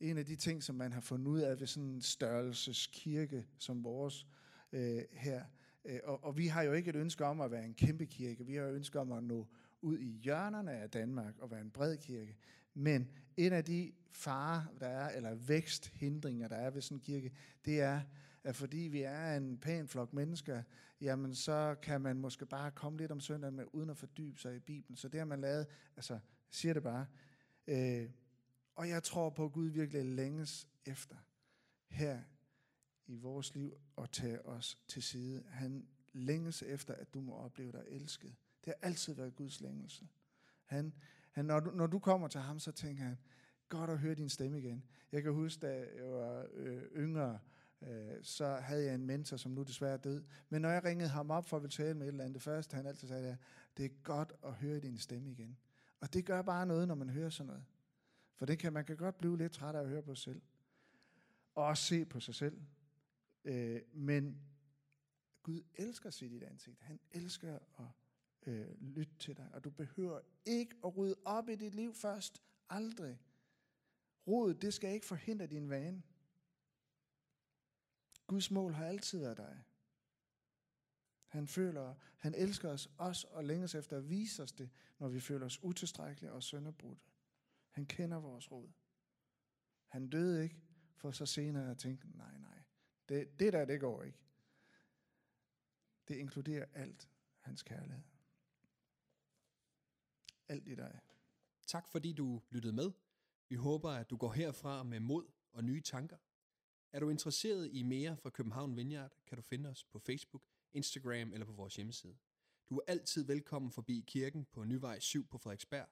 En 0.00 0.18
af 0.18 0.26
de 0.26 0.36
ting, 0.36 0.62
som 0.62 0.76
man 0.76 0.92
har 0.92 1.00
fundet 1.00 1.26
ud 1.26 1.40
af 1.40 1.60
ved 1.60 1.66
sådan 1.66 1.88
en 1.88 2.02
størrelseskirke 2.02 3.46
som 3.58 3.84
vores 3.84 4.26
øh, 4.72 5.02
her, 5.12 5.44
Øh, 5.84 6.00
og, 6.04 6.24
og 6.24 6.38
vi 6.38 6.46
har 6.46 6.62
jo 6.62 6.72
ikke 6.72 6.90
et 6.90 6.96
ønske 6.96 7.24
om 7.24 7.40
at 7.40 7.50
være 7.50 7.64
en 7.64 7.74
kæmpe 7.74 8.06
kirke, 8.06 8.46
vi 8.46 8.54
har 8.54 8.62
jo 8.62 8.68
et 8.68 8.74
ønske 8.74 9.00
om 9.00 9.12
at 9.12 9.24
nå 9.24 9.46
ud 9.82 9.98
i 9.98 10.10
hjørnerne 10.10 10.72
af 10.72 10.90
Danmark 10.90 11.38
og 11.38 11.50
være 11.50 11.60
en 11.60 11.70
bred 11.70 11.96
kirke. 11.96 12.36
Men 12.74 13.10
en 13.36 13.52
af 13.52 13.64
de 13.64 13.92
farer, 14.12 14.62
der 14.80 14.86
er, 14.86 15.16
eller 15.16 15.34
væksthindringer, 15.34 16.48
der 16.48 16.56
er 16.56 16.70
ved 16.70 16.82
sådan 16.82 16.96
en 16.96 17.00
kirke, 17.00 17.32
det 17.64 17.80
er, 17.80 18.00
at 18.44 18.56
fordi 18.56 18.78
vi 18.78 19.02
er 19.02 19.36
en 19.36 19.58
pæn 19.58 19.88
flok 19.88 20.12
mennesker, 20.12 20.62
jamen 21.00 21.34
så 21.34 21.76
kan 21.82 22.00
man 22.00 22.16
måske 22.16 22.46
bare 22.46 22.70
komme 22.70 22.98
lidt 22.98 23.12
om 23.12 23.20
søndagen, 23.20 23.56
med, 23.56 23.64
uden 23.72 23.90
at 23.90 23.96
fordybe 23.96 24.40
sig 24.40 24.56
i 24.56 24.60
Bibelen. 24.60 24.96
Så 24.96 25.08
det 25.08 25.20
har 25.20 25.24
man 25.24 25.40
lavet, 25.40 25.66
altså 25.96 26.18
siger 26.50 26.74
det 26.74 26.82
bare. 26.82 27.06
Øh, 27.66 28.10
og 28.74 28.88
jeg 28.88 29.02
tror 29.02 29.30
på, 29.30 29.44
at 29.44 29.52
Gud 29.52 29.68
virkelig 29.68 30.04
længes 30.04 30.68
efter 30.86 31.16
her 31.88 32.20
i 33.10 33.16
vores 33.16 33.54
liv 33.54 33.78
og 33.96 34.12
tage 34.12 34.46
os 34.46 34.78
til 34.88 35.02
side. 35.02 35.42
Han 35.48 35.86
længes 36.12 36.62
efter, 36.62 36.94
at 36.94 37.14
du 37.14 37.20
må 37.20 37.34
opleve 37.34 37.72
dig 37.72 37.84
elsket. 37.88 38.34
Det 38.64 38.74
har 38.76 38.88
altid 38.88 39.14
været 39.14 39.36
Guds 39.36 39.60
længelse. 39.60 40.08
Han, 40.64 40.92
han, 41.30 41.44
når, 41.44 41.60
du, 41.60 41.70
når 41.70 41.86
du 41.86 41.98
kommer 41.98 42.28
til 42.28 42.40
ham, 42.40 42.58
så 42.58 42.72
tænker 42.72 43.04
han, 43.04 43.18
godt 43.68 43.90
at 43.90 43.98
høre 43.98 44.14
din 44.14 44.28
stemme 44.28 44.58
igen. 44.58 44.84
Jeg 45.12 45.22
kan 45.22 45.32
huske, 45.32 45.66
da 45.66 45.86
jeg 45.96 46.10
var 46.10 46.46
øh, 46.54 46.82
yngre, 46.96 47.38
øh, 47.82 48.16
så 48.22 48.56
havde 48.56 48.84
jeg 48.84 48.94
en 48.94 49.06
mentor, 49.06 49.36
som 49.36 49.52
nu 49.52 49.62
desværre 49.62 49.92
er 49.92 49.96
død. 49.96 50.24
Men 50.48 50.62
når 50.62 50.70
jeg 50.70 50.84
ringede 50.84 51.08
ham 51.08 51.30
op 51.30 51.48
for 51.48 51.56
at 51.56 51.62
ville 51.62 51.72
tale 51.72 51.94
med 51.94 52.06
et 52.06 52.08
eller 52.08 52.24
andet, 52.24 52.34
det 52.34 52.42
første 52.42 52.76
han 52.76 52.86
altid 52.86 53.08
sagde, 53.08 53.36
det 53.76 53.84
er 53.84 53.90
godt 54.02 54.32
at 54.44 54.54
høre 54.54 54.80
din 54.80 54.98
stemme 54.98 55.30
igen. 55.30 55.56
Og 56.00 56.12
det 56.12 56.24
gør 56.24 56.42
bare 56.42 56.66
noget, 56.66 56.88
når 56.88 56.94
man 56.94 57.10
hører 57.10 57.30
sådan 57.30 57.46
noget. 57.46 57.64
For 58.34 58.46
det 58.46 58.58
kan, 58.58 58.72
man 58.72 58.84
kan 58.84 58.96
godt 58.96 59.18
blive 59.18 59.38
lidt 59.38 59.52
træt 59.52 59.74
af 59.74 59.80
at 59.80 59.88
høre 59.88 60.02
på 60.02 60.14
sig 60.14 60.24
selv. 60.24 60.42
Og 61.54 61.64
også 61.64 61.84
se 61.84 62.04
på 62.04 62.20
sig 62.20 62.34
selv. 62.34 62.60
Øh, 63.44 63.82
men 63.92 64.42
Gud 65.42 65.62
elsker 65.74 66.08
at 66.08 66.14
se 66.14 66.28
dit 66.28 66.42
ansigt. 66.42 66.80
Han 66.80 67.00
elsker 67.10 67.58
at 67.78 67.86
øh, 68.46 68.80
lytte 68.80 69.14
til 69.18 69.36
dig. 69.36 69.50
Og 69.52 69.64
du 69.64 69.70
behøver 69.70 70.20
ikke 70.44 70.76
at 70.84 70.96
rydde 70.96 71.16
op 71.24 71.48
i 71.48 71.54
dit 71.54 71.74
liv 71.74 71.94
først. 71.94 72.42
Aldrig. 72.68 73.18
Rodet, 74.26 74.62
det 74.62 74.74
skal 74.74 74.94
ikke 74.94 75.06
forhindre 75.06 75.46
din 75.46 75.70
vane. 75.70 76.02
Guds 78.26 78.50
mål 78.50 78.72
har 78.72 78.86
altid 78.86 79.18
været 79.18 79.36
dig. 79.36 79.62
Han 81.26 81.46
føler, 81.46 81.94
han 82.16 82.34
elsker 82.34 82.68
os 82.68 82.88
også 82.98 83.26
og 83.30 83.44
længes 83.44 83.74
efter 83.74 83.96
at 83.96 84.08
vise 84.10 84.42
os 84.42 84.52
det, 84.52 84.70
når 84.98 85.08
vi 85.08 85.20
føler 85.20 85.46
os 85.46 85.62
utilstrækkelige 85.62 86.32
og 86.32 86.42
sønderbrudte. 86.42 87.02
Han 87.70 87.86
kender 87.86 88.16
vores 88.16 88.52
råd. 88.52 88.70
Han 89.86 90.08
døde 90.08 90.42
ikke, 90.42 90.60
for 90.96 91.10
så 91.10 91.26
senere 91.26 91.70
at 91.70 91.78
tænke, 91.78 92.16
nej, 92.16 92.38
nej, 92.38 92.59
det, 93.10 93.40
det 93.40 93.52
der, 93.52 93.64
det 93.64 93.80
går 93.80 94.02
ikke. 94.02 94.18
Det 96.08 96.16
inkluderer 96.16 96.66
alt 96.72 97.10
hans 97.38 97.62
kærlighed. 97.62 98.04
Alt 100.48 100.68
i 100.68 100.74
dig. 100.74 101.00
Tak 101.66 101.88
fordi 101.88 102.12
du 102.12 102.42
lyttede 102.50 102.72
med. 102.72 102.92
Vi 103.48 103.54
håber, 103.54 103.90
at 103.90 104.10
du 104.10 104.16
går 104.16 104.32
herfra 104.32 104.82
med 104.82 105.00
mod 105.00 105.26
og 105.52 105.64
nye 105.64 105.80
tanker. 105.80 106.16
Er 106.92 107.00
du 107.00 107.10
interesseret 107.10 107.70
i 107.72 107.82
mere 107.82 108.16
fra 108.16 108.30
København 108.30 108.76
Vineyard, 108.76 109.12
kan 109.26 109.36
du 109.36 109.42
finde 109.42 109.68
os 109.70 109.84
på 109.84 109.98
Facebook, 109.98 110.42
Instagram 110.72 111.32
eller 111.32 111.46
på 111.46 111.52
vores 111.52 111.76
hjemmeside. 111.76 112.16
Du 112.70 112.76
er 112.76 112.82
altid 112.86 113.24
velkommen 113.24 113.72
forbi 113.72 114.04
kirken 114.06 114.44
på 114.44 114.64
Nyvej 114.64 115.00
7 115.00 115.26
på 115.26 115.38
Frederiksberg, 115.38 115.88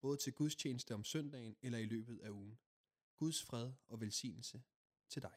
både 0.00 0.16
til 0.16 0.32
gudstjeneste 0.32 0.94
om 0.94 1.04
søndagen 1.04 1.56
eller 1.62 1.78
i 1.78 1.84
løbet 1.84 2.20
af 2.20 2.30
ugen. 2.30 2.58
Guds 3.16 3.42
fred 3.42 3.72
og 3.88 4.00
velsignelse 4.00 4.62
til 5.08 5.22
dig. 5.22 5.36